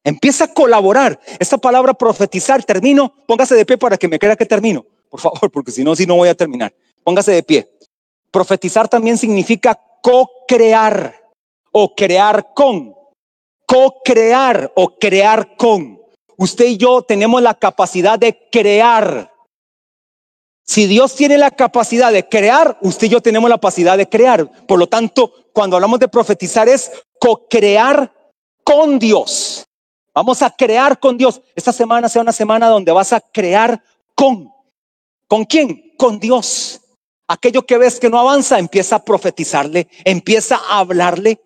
Empieza 0.04 0.46
a 0.46 0.54
colaborar. 0.54 1.20
Esta 1.40 1.58
palabra 1.58 1.94
profetizar, 1.94 2.63
termino, 2.63 3.13
póngase 3.28 3.54
de 3.54 3.66
pie 3.66 3.78
para 3.78 3.98
que 3.98 4.08
me 4.08 4.18
crea 4.18 4.38
que 4.38 4.46
termino. 4.46 4.86
Por 5.10 5.20
favor, 5.20 5.52
porque 5.52 5.72
si 5.72 5.84
no, 5.84 5.96
si 5.96 6.06
no 6.06 6.16
voy 6.16 6.30
a 6.30 6.36
terminar. 6.36 6.74
Póngase 7.04 7.34
de 7.34 7.44
pie. 7.44 7.70
Profetizar 8.32 8.88
también 8.88 9.18
significa 9.18 9.78
co-crear 10.02 11.22
o 11.72 11.94
crear 11.94 12.54
con. 12.56 12.96
Co-crear 13.66 14.72
o 14.76 14.98
crear 14.98 15.58
con. 15.58 16.00
Usted 16.38 16.66
y 16.66 16.78
yo 16.78 17.02
tenemos 17.02 17.42
la 17.42 17.56
capacidad 17.56 18.18
de 18.18 18.48
crear 18.50 19.34
si 20.68 20.86
Dios 20.86 21.16
tiene 21.16 21.38
la 21.38 21.50
capacidad 21.50 22.12
de 22.12 22.28
crear, 22.28 22.78
usted 22.82 23.08
y 23.08 23.12
yo 23.12 23.22
tenemos 23.22 23.50
la 23.50 23.56
capacidad 23.56 23.98
de 23.98 24.10
crear. 24.10 24.52
Por 24.68 24.78
lo 24.78 24.88
tanto, 24.88 25.32
cuando 25.54 25.78
hablamos 25.78 25.98
de 25.98 26.10
profetizar 26.10 26.68
es 26.68 26.92
co-crear 27.19 28.13
con 28.63 28.99
Dios. 28.99 29.65
Vamos 30.13 30.41
a 30.41 30.49
crear 30.49 30.99
con 30.99 31.17
Dios. 31.17 31.41
Esta 31.56 31.71
semana 31.71 32.10
sea 32.10 32.21
una 32.21 32.32
semana 32.32 32.67
donde 32.67 32.91
vas 32.91 33.13
a 33.13 33.19
crear 33.19 33.82
con. 34.15 34.51
¿Con 35.27 35.45
quién? 35.45 35.93
Con 35.97 36.19
Dios. 36.19 36.82
Aquello 37.27 37.65
que 37.65 37.77
ves 37.77 37.99
que 37.99 38.10
no 38.10 38.19
avanza, 38.19 38.58
empieza 38.58 38.97
a 38.97 39.03
profetizarle, 39.03 39.88
empieza 40.06 40.56
a 40.56 40.80
hablarle. 40.80 41.41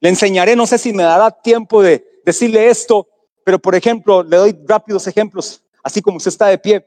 Le 0.00 0.08
enseñaré, 0.08 0.54
no 0.54 0.66
sé 0.66 0.78
si 0.78 0.92
me 0.92 1.02
dará 1.02 1.30
tiempo 1.30 1.82
de 1.82 2.20
decirle 2.24 2.68
esto, 2.68 3.08
pero 3.44 3.58
por 3.58 3.74
ejemplo, 3.74 4.22
le 4.22 4.36
doy 4.36 4.58
rápidos 4.66 5.06
ejemplos, 5.06 5.62
así 5.82 6.00
como 6.00 6.18
usted 6.18 6.28
está 6.28 6.46
de 6.46 6.58
pie 6.58 6.84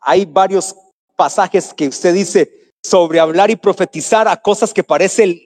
hay 0.00 0.24
varios 0.24 0.74
pasajes 1.16 1.74
que 1.74 1.88
usted 1.88 2.14
dice 2.14 2.72
sobre 2.82 3.20
hablar 3.20 3.50
y 3.50 3.56
profetizar 3.56 4.28
a 4.28 4.36
cosas 4.36 4.72
que 4.72 4.84
parecen 4.84 5.38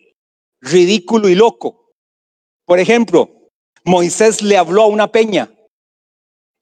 ridículo 0.62 1.29
y 1.29 1.35
loco. 1.35 1.90
Por 2.64 2.79
ejemplo, 2.79 3.51
Moisés 3.85 4.40
le 4.40 4.57
habló 4.57 4.85
a 4.85 4.87
una 4.87 5.11
peña. 5.11 5.53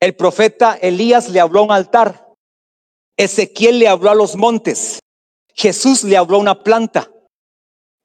El 0.00 0.16
profeta 0.16 0.78
Elías 0.80 1.28
le 1.28 1.38
habló 1.38 1.60
a 1.60 1.64
un 1.64 1.72
altar. 1.72 2.26
Ezequiel 3.16 3.78
le 3.78 3.86
habló 3.86 4.10
a 4.10 4.14
los 4.14 4.34
montes. 4.34 4.98
Jesús 5.54 6.02
le 6.04 6.16
habló 6.16 6.38
a 6.38 6.40
una 6.40 6.62
planta. 6.62 7.10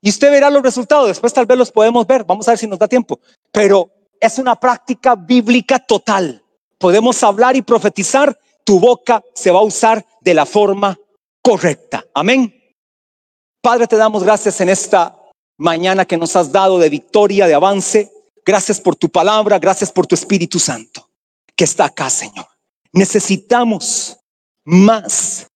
Y 0.01 0.09
usted 0.09 0.29
verá 0.29 0.49
los 0.49 0.61
resultados. 0.61 1.07
Después 1.07 1.33
tal 1.33 1.45
vez 1.45 1.57
los 1.57 1.71
podemos 1.71 2.05
ver. 2.05 2.25
Vamos 2.25 2.47
a 2.47 2.51
ver 2.51 2.57
si 2.59 2.67
nos 2.67 2.77
da 2.77 2.87
tiempo. 2.87 3.19
Pero 3.51 3.89
es 4.19 4.37
una 4.37 4.59
práctica 4.59 5.15
bíblica 5.15 5.79
total. 5.79 6.43
Podemos 6.77 7.23
hablar 7.23 7.55
y 7.55 7.61
profetizar 7.61 8.37
tu 8.65 8.79
boca 8.79 9.23
se 9.33 9.51
va 9.51 9.59
a 9.59 9.63
usar 9.63 10.05
de 10.19 10.33
la 10.33 10.45
forma 10.45 10.97
correcta. 11.41 12.05
Amén. 12.13 12.53
Padre, 13.61 13.87
te 13.87 13.95
damos 13.95 14.23
gracias 14.23 14.59
en 14.59 14.69
esta 14.69 15.17
mañana 15.57 16.05
que 16.05 16.17
nos 16.17 16.35
has 16.35 16.51
dado 16.51 16.79
de 16.79 16.89
victoria, 16.89 17.47
de 17.47 17.53
avance. 17.53 18.11
Gracias 18.45 18.79
por 18.79 18.95
tu 18.95 19.09
palabra, 19.09 19.59
gracias 19.59 19.91
por 19.91 20.05
tu 20.07 20.15
Espíritu 20.15 20.59
Santo 20.59 21.09
que 21.55 21.63
está 21.63 21.85
acá, 21.85 22.09
Señor. 22.09 22.47
Necesitamos 22.91 24.17
más 24.65 25.47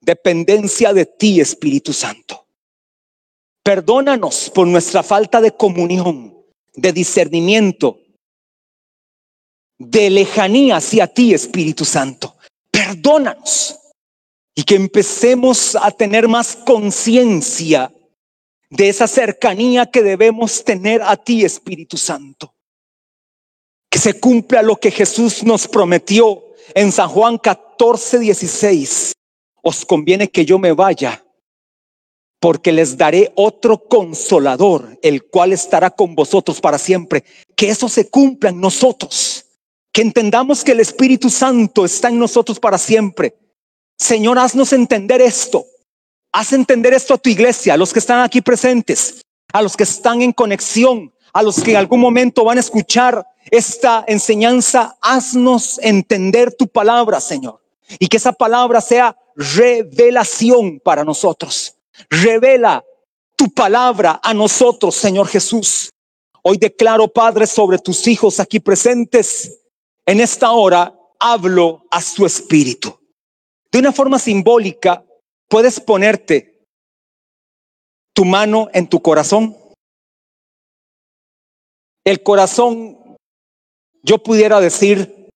dependencia 0.00 0.92
de 0.92 1.06
ti, 1.06 1.40
Espíritu 1.40 1.92
Santo. 1.92 2.46
Perdónanos 3.62 4.50
por 4.50 4.66
nuestra 4.66 5.02
falta 5.02 5.40
de 5.40 5.52
comunión, 5.52 6.34
de 6.74 6.92
discernimiento, 6.92 8.00
de 9.78 10.10
lejanía 10.10 10.76
hacia 10.76 11.06
ti, 11.06 11.34
Espíritu 11.34 11.84
Santo. 11.84 12.36
Perdónanos. 12.70 13.78
y 14.54 14.64
que 14.64 14.74
empecemos 14.74 15.74
a 15.76 15.90
tener 15.90 16.28
más 16.28 16.56
conciencia 16.56 17.90
de 18.72 18.88
esa 18.88 19.06
cercanía 19.06 19.84
que 19.84 20.02
debemos 20.02 20.64
tener 20.64 21.02
a 21.02 21.14
ti, 21.16 21.44
Espíritu 21.44 21.98
Santo. 21.98 22.54
Que 23.90 23.98
se 23.98 24.18
cumpla 24.18 24.62
lo 24.62 24.76
que 24.76 24.90
Jesús 24.90 25.44
nos 25.44 25.68
prometió 25.68 26.42
en 26.74 26.90
San 26.90 27.10
Juan 27.10 27.36
14, 27.36 28.18
16. 28.20 29.12
Os 29.60 29.84
conviene 29.84 30.28
que 30.28 30.46
yo 30.46 30.58
me 30.58 30.72
vaya, 30.72 31.22
porque 32.40 32.72
les 32.72 32.96
daré 32.96 33.30
otro 33.36 33.84
consolador, 33.84 34.98
el 35.02 35.24
cual 35.24 35.52
estará 35.52 35.90
con 35.90 36.14
vosotros 36.14 36.58
para 36.58 36.78
siempre. 36.78 37.24
Que 37.54 37.68
eso 37.68 37.90
se 37.90 38.08
cumpla 38.08 38.48
en 38.48 38.60
nosotros. 38.60 39.44
Que 39.92 40.00
entendamos 40.00 40.64
que 40.64 40.72
el 40.72 40.80
Espíritu 40.80 41.28
Santo 41.28 41.84
está 41.84 42.08
en 42.08 42.18
nosotros 42.18 42.58
para 42.58 42.78
siempre. 42.78 43.36
Señor, 43.98 44.38
haznos 44.38 44.72
entender 44.72 45.20
esto. 45.20 45.66
Haz 46.32 46.54
entender 46.54 46.94
esto 46.94 47.12
a 47.12 47.18
tu 47.18 47.28
iglesia, 47.28 47.74
a 47.74 47.76
los 47.76 47.92
que 47.92 47.98
están 47.98 48.20
aquí 48.20 48.40
presentes, 48.40 49.20
a 49.52 49.60
los 49.60 49.76
que 49.76 49.82
están 49.82 50.22
en 50.22 50.32
conexión, 50.32 51.12
a 51.34 51.42
los 51.42 51.62
que 51.62 51.72
en 51.72 51.76
algún 51.76 52.00
momento 52.00 52.42
van 52.44 52.56
a 52.56 52.60
escuchar 52.60 53.26
esta 53.50 54.02
enseñanza. 54.08 54.96
Haznos 55.02 55.78
entender 55.82 56.54
tu 56.54 56.68
palabra, 56.68 57.20
Señor. 57.20 57.60
Y 57.98 58.08
que 58.08 58.16
esa 58.16 58.32
palabra 58.32 58.80
sea 58.80 59.14
revelación 59.36 60.80
para 60.80 61.04
nosotros. 61.04 61.74
Revela 62.08 62.82
tu 63.36 63.50
palabra 63.50 64.18
a 64.22 64.32
nosotros, 64.32 64.94
Señor 64.94 65.28
Jesús. 65.28 65.90
Hoy 66.42 66.56
declaro, 66.56 67.08
Padre, 67.08 67.46
sobre 67.46 67.78
tus 67.78 68.06
hijos 68.08 68.40
aquí 68.40 68.58
presentes. 68.58 69.60
En 70.06 70.18
esta 70.20 70.50
hora 70.52 70.94
hablo 71.20 71.84
a 71.90 72.00
su 72.00 72.24
espíritu. 72.24 72.98
De 73.70 73.78
una 73.78 73.92
forma 73.92 74.18
simbólica, 74.18 75.04
puedes 75.52 75.80
ponerte 75.80 76.64
tu 78.14 78.24
mano 78.24 78.70
en 78.72 78.88
tu 78.88 79.02
corazón. 79.02 79.54
El 82.06 82.22
corazón, 82.22 83.18
yo 84.02 84.22
pudiera 84.22 84.60
decir 84.60 85.28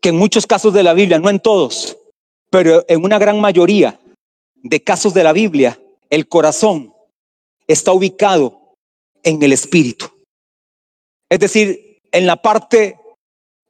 que 0.00 0.08
en 0.08 0.16
muchos 0.16 0.48
casos 0.48 0.74
de 0.74 0.82
la 0.82 0.94
Biblia, 0.94 1.20
no 1.20 1.30
en 1.30 1.38
todos, 1.38 1.96
pero 2.50 2.84
en 2.88 3.04
una 3.04 3.20
gran 3.20 3.40
mayoría 3.40 4.00
de 4.56 4.82
casos 4.82 5.14
de 5.14 5.22
la 5.22 5.32
Biblia, 5.32 5.80
el 6.10 6.26
corazón 6.26 6.92
está 7.68 7.92
ubicado 7.92 8.74
en 9.22 9.40
el 9.44 9.52
espíritu. 9.52 10.06
Es 11.30 11.38
decir, 11.38 12.00
en 12.10 12.26
la 12.26 12.42
parte 12.42 12.98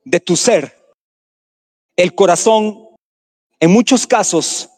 de 0.05 0.21
tu 0.21 0.37
ser. 0.37 0.75
El 1.97 2.15
corazón, 2.15 2.97
en 3.61 3.71
muchos 3.71 4.07
casos, 4.07 4.71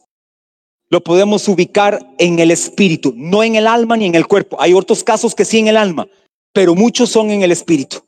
lo 0.91 1.03
podemos 1.03 1.47
ubicar 1.49 2.15
en 2.19 2.39
el 2.39 2.51
espíritu, 2.51 3.13
no 3.15 3.43
en 3.43 3.57
el 3.57 3.67
alma 3.67 3.97
ni 3.97 4.07
en 4.07 4.15
el 4.15 4.27
cuerpo. 4.27 4.61
Hay 4.61 4.73
otros 4.73 5.05
casos 5.05 5.35
que 5.35 5.45
sí 5.45 5.59
en 5.59 5.69
el 5.69 5.77
alma, 5.77 6.09
pero 6.53 6.75
muchos 6.75 7.11
son 7.11 7.31
en 7.31 7.43
el 7.43 7.53
espíritu. 7.53 7.99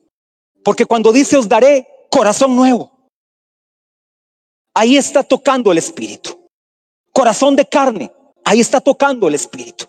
Porque 0.65 0.87
cuando 0.87 1.13
dice 1.13 1.37
os 1.37 1.49
daré 1.49 1.87
corazón 2.11 2.57
nuevo, 2.57 2.91
ahí 4.75 4.97
está 4.97 5.23
tocando 5.23 5.73
el 5.73 5.79
espíritu. 5.79 6.39
Corazón 7.13 7.57
de 7.57 7.67
carne, 7.67 8.11
ahí 8.45 8.61
está 8.61 8.81
tocando 8.81 9.29
el 9.29 9.35
espíritu. 9.35 9.87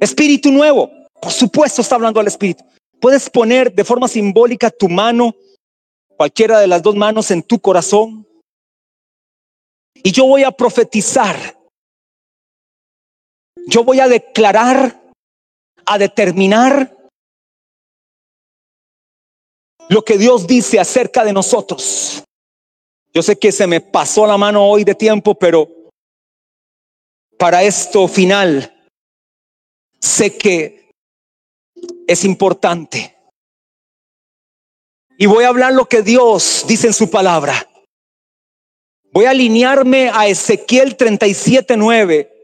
Espíritu 0.00 0.52
nuevo, 0.52 0.90
por 1.20 1.32
supuesto 1.32 1.82
está 1.82 1.96
hablando 1.96 2.20
al 2.20 2.26
espíritu. 2.28 2.64
Puedes 3.00 3.28
poner 3.30 3.72
de 3.72 3.84
forma 3.84 4.06
simbólica 4.06 4.70
tu 4.70 4.88
mano, 4.88 5.34
cualquiera 6.16 6.60
de 6.60 6.66
las 6.66 6.82
dos 6.82 6.94
manos 6.94 7.30
en 7.30 7.42
tu 7.42 7.58
corazón. 7.58 8.26
Y 9.94 10.12
yo 10.12 10.26
voy 10.26 10.44
a 10.44 10.52
profetizar 10.52 11.57
yo 13.66 13.84
voy 13.84 14.00
a 14.00 14.08
declarar, 14.08 15.00
a 15.84 15.98
determinar 15.98 16.96
lo 19.88 20.04
que 20.04 20.18
Dios 20.18 20.46
dice 20.46 20.78
acerca 20.78 21.24
de 21.24 21.32
nosotros. 21.32 22.22
Yo 23.12 23.22
sé 23.22 23.38
que 23.38 23.52
se 23.52 23.66
me 23.66 23.80
pasó 23.80 24.26
la 24.26 24.36
mano 24.36 24.64
hoy 24.64 24.84
de 24.84 24.94
tiempo, 24.94 25.34
pero 25.34 25.68
para 27.38 27.62
esto 27.62 28.06
final 28.06 28.90
sé 30.00 30.36
que 30.36 30.90
es 32.06 32.24
importante. 32.24 33.16
Y 35.16 35.26
voy 35.26 35.44
a 35.44 35.48
hablar 35.48 35.72
lo 35.72 35.86
que 35.86 36.02
Dios 36.02 36.64
dice 36.68 36.88
en 36.88 36.92
su 36.92 37.10
palabra. 37.10 37.68
Voy 39.10 39.24
a 39.24 39.30
alinearme 39.30 40.10
a 40.10 40.28
Ezequiel 40.28 40.96
37:9 40.96 42.37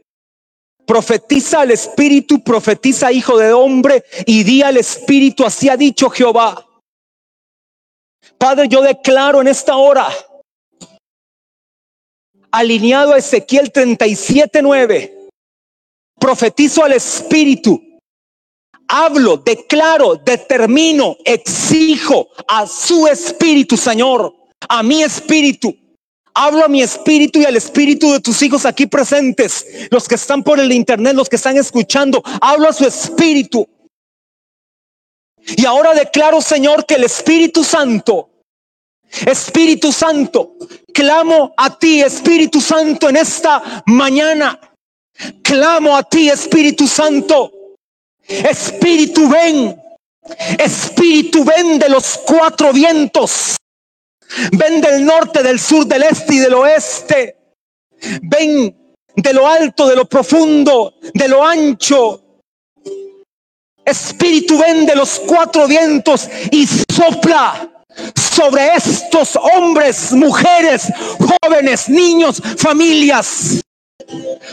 Profetiza 0.86 1.62
al 1.62 1.70
Espíritu, 1.70 2.42
profetiza 2.42 3.10
hijo 3.10 3.38
de 3.38 3.52
hombre 3.52 4.04
y 4.26 4.44
di 4.44 4.62
al 4.62 4.76
Espíritu, 4.76 5.44
así 5.44 5.68
ha 5.68 5.76
dicho 5.76 6.10
Jehová. 6.10 6.66
Padre, 8.38 8.68
yo 8.68 8.82
declaro 8.82 9.40
en 9.40 9.48
esta 9.48 9.76
hora, 9.76 10.08
alineado 12.50 13.14
a 13.14 13.18
Ezequiel 13.18 13.72
37:9, 13.72 15.30
profetizo 16.20 16.84
al 16.84 16.92
Espíritu, 16.92 17.82
hablo, 18.88 19.38
declaro, 19.38 20.16
determino, 20.16 21.16
exijo 21.24 22.28
a 22.46 22.66
su 22.66 23.06
Espíritu, 23.06 23.76
Señor, 23.76 24.34
a 24.68 24.82
mi 24.82 25.02
Espíritu 25.02 25.74
Hablo 26.34 26.64
a 26.64 26.68
mi 26.68 26.82
espíritu 26.82 27.40
y 27.40 27.44
al 27.44 27.56
espíritu 27.56 28.12
de 28.12 28.20
tus 28.20 28.42
hijos 28.42 28.66
aquí 28.66 28.86
presentes, 28.86 29.64
los 29.90 30.08
que 30.08 30.16
están 30.16 30.42
por 30.42 30.58
el 30.58 30.72
internet, 30.72 31.14
los 31.14 31.28
que 31.28 31.36
están 31.36 31.56
escuchando. 31.56 32.22
Hablo 32.40 32.68
a 32.68 32.72
su 32.72 32.84
espíritu. 32.84 33.68
Y 35.56 35.64
ahora 35.64 35.94
declaro, 35.94 36.40
Señor, 36.40 36.86
que 36.86 36.94
el 36.94 37.04
Espíritu 37.04 37.62
Santo, 37.62 38.30
Espíritu 39.26 39.92
Santo, 39.92 40.56
clamo 40.92 41.52
a 41.56 41.78
ti, 41.78 42.00
Espíritu 42.00 42.60
Santo, 42.60 43.08
en 43.08 43.16
esta 43.16 43.84
mañana. 43.86 44.58
Clamo 45.42 45.96
a 45.96 46.02
ti, 46.02 46.30
Espíritu 46.30 46.88
Santo. 46.88 47.52
Espíritu, 48.26 49.28
ven. 49.28 49.80
Espíritu, 50.58 51.44
ven 51.44 51.78
de 51.78 51.88
los 51.90 52.18
cuatro 52.26 52.72
vientos. 52.72 53.56
Ven 54.52 54.80
del 54.80 55.04
norte, 55.04 55.42
del 55.42 55.58
sur, 55.58 55.86
del 55.86 56.02
este 56.04 56.34
y 56.34 56.38
del 56.38 56.54
oeste. 56.54 57.36
Ven 58.22 58.76
de 59.16 59.32
lo 59.32 59.46
alto, 59.48 59.86
de 59.86 59.96
lo 59.96 60.04
profundo, 60.06 60.94
de 61.12 61.28
lo 61.28 61.44
ancho. 61.44 62.20
Espíritu, 63.84 64.58
ven 64.58 64.86
de 64.86 64.96
los 64.96 65.20
cuatro 65.20 65.66
vientos 65.66 66.28
y 66.50 66.66
sopla 66.66 67.70
sobre 68.14 68.74
estos 68.74 69.36
hombres, 69.36 70.12
mujeres, 70.12 70.88
jóvenes, 71.18 71.88
niños, 71.88 72.42
familias. 72.56 73.60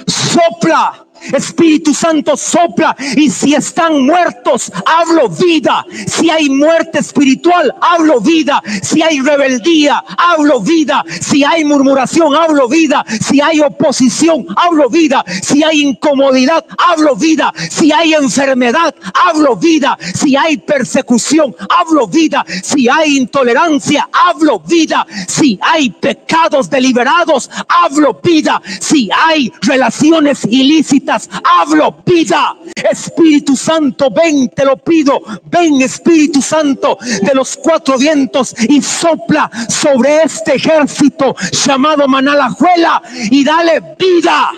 Sopla 0.08 1.06
Espíritu 1.34 1.94
Santo 1.94 2.36
sopla 2.36 2.96
y 3.16 3.30
si 3.30 3.54
están 3.54 4.06
muertos, 4.06 4.72
hablo 4.86 5.30
vida. 5.30 5.86
Si 6.08 6.30
hay 6.30 6.50
muerte 6.50 7.00
espiritual, 7.00 7.74
hablo 7.82 8.20
vida. 8.20 8.62
Si 8.82 9.02
hay 9.02 9.20
rebeldía, 9.22 10.04
hablo 10.18 10.62
vida. 10.62 11.04
Si 11.22 11.44
hay 11.44 11.64
murmuración, 11.64 12.36
hablo 12.36 12.68
vida. 12.68 13.06
Si 13.22 13.42
hay 13.42 13.60
oposición, 13.60 14.46
hablo 14.56 14.90
vida. 14.90 15.24
Si 15.42 15.64
hay 15.64 15.82
incomodidad, 15.82 16.66
hablo 16.78 17.16
vida. 17.16 17.54
Si 17.70 17.92
hay 17.92 18.14
enfermedad, 18.14 18.94
hablo 19.14 19.56
vida. 19.56 19.98
Si 20.14 20.36
hay 20.36 20.58
persecución, 20.58 21.56
hablo 21.70 22.08
vida. 22.08 22.46
Si 22.64 22.90
hay 22.90 23.18
intolerancia, 23.18 24.10
hablo 24.12 24.60
vida. 24.60 25.06
Si 25.28 25.60
hay 25.62 25.90
pecados 25.90 26.70
deliberados, 26.70 27.50
hablo 27.68 28.20
vida. 28.24 28.62
Si 28.80 29.10
hay 29.12 29.52
relaciones 29.62 30.46
ilícitas, 30.46 31.11
hablo 31.44 31.98
vida. 32.06 32.56
Espíritu 32.76 33.56
Santo, 33.56 34.10
ven, 34.12 34.50
te 34.50 34.66
lo 34.66 34.78
pido. 34.78 35.22
Ven, 35.46 35.82
Espíritu 35.82 36.42
Santo, 36.42 36.98
de 37.02 37.34
los 37.34 37.58
cuatro 37.58 37.98
vientos 37.98 38.56
y 38.58 38.82
sopla 38.82 39.50
sobre 39.70 40.24
este 40.24 40.56
ejército 40.56 41.36
llamado 41.66 42.08
Manalajuela 42.08 43.02
y 43.30 43.44
dale 43.44 43.82
vida 43.98 44.52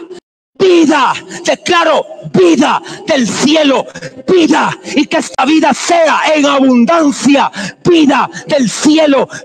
vida, 0.63 1.13
declaro 1.45 2.05
vida 2.33 2.81
del 3.05 3.27
cielo, 3.27 3.85
vida 4.27 4.77
y 4.95 5.05
que 5.05 5.17
esta 5.17 5.45
vida 5.45 5.73
sea 5.73 6.21
en 6.35 6.45
abundancia, 6.45 7.51
vida 7.83 8.29
del 8.47 8.69
cielo, 8.69 9.27